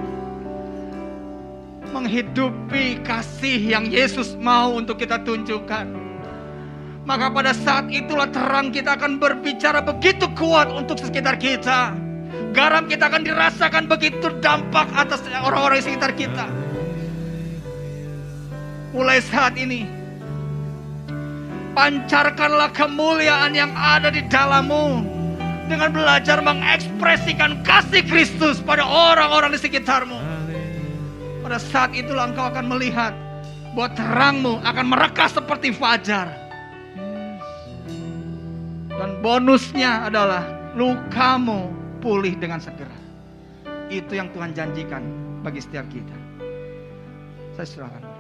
menghidupi 1.89 3.01
kasih 3.01 3.65
yang 3.65 3.89
Yesus 3.89 4.37
mau 4.37 4.77
untuk 4.77 5.01
kita 5.01 5.25
tunjukkan. 5.25 5.89
Maka 7.09 7.33
pada 7.33 7.57
saat 7.57 7.89
itulah 7.89 8.29
terang 8.29 8.77
kita 8.77 9.01
akan 9.01 9.17
berbicara 9.17 9.81
begitu 9.81 10.29
kuat 10.37 10.69
untuk 10.69 11.01
sekitar 11.01 11.41
kita. 11.41 11.97
Garam 12.53 12.93
kita 12.93 13.09
akan 13.09 13.25
dirasakan 13.25 13.89
begitu 13.89 14.29
dampak 14.45 14.93
atas 14.93 15.25
orang-orang 15.41 15.81
di 15.81 15.85
sekitar 15.89 16.13
kita. 16.13 16.45
Mulai 18.93 19.25
saat 19.25 19.57
ini, 19.57 19.89
pancarkanlah 21.73 22.69
kemuliaan 22.77 23.57
yang 23.57 23.73
ada 23.73 24.13
di 24.13 24.21
dalammu 24.29 25.12
dengan 25.67 25.95
belajar 25.95 26.39
mengekspresikan 26.43 27.63
kasih 27.63 28.03
Kristus 28.07 28.59
pada 28.63 28.83
orang-orang 28.83 29.55
di 29.55 29.61
sekitarmu. 29.61 30.19
Pada 31.43 31.59
saat 31.59 31.91
itulah 31.93 32.31
engkau 32.31 32.47
akan 32.47 32.67
melihat 32.71 33.13
bahwa 33.75 33.91
terangmu 33.97 34.55
akan 34.63 34.87
merekah 34.87 35.29
seperti 35.29 35.75
fajar. 35.75 36.31
Dan 38.93 39.19
bonusnya 39.25 40.07
adalah 40.07 40.47
lukamu 40.79 41.73
pulih 41.99 42.39
dengan 42.39 42.63
segera. 42.63 42.95
Itu 43.91 44.15
yang 44.15 44.31
Tuhan 44.31 44.55
janjikan 44.55 45.03
bagi 45.43 45.59
setiap 45.59 45.89
kita. 45.91 46.17
Saya 47.59 47.67
serahkan. 47.69 48.12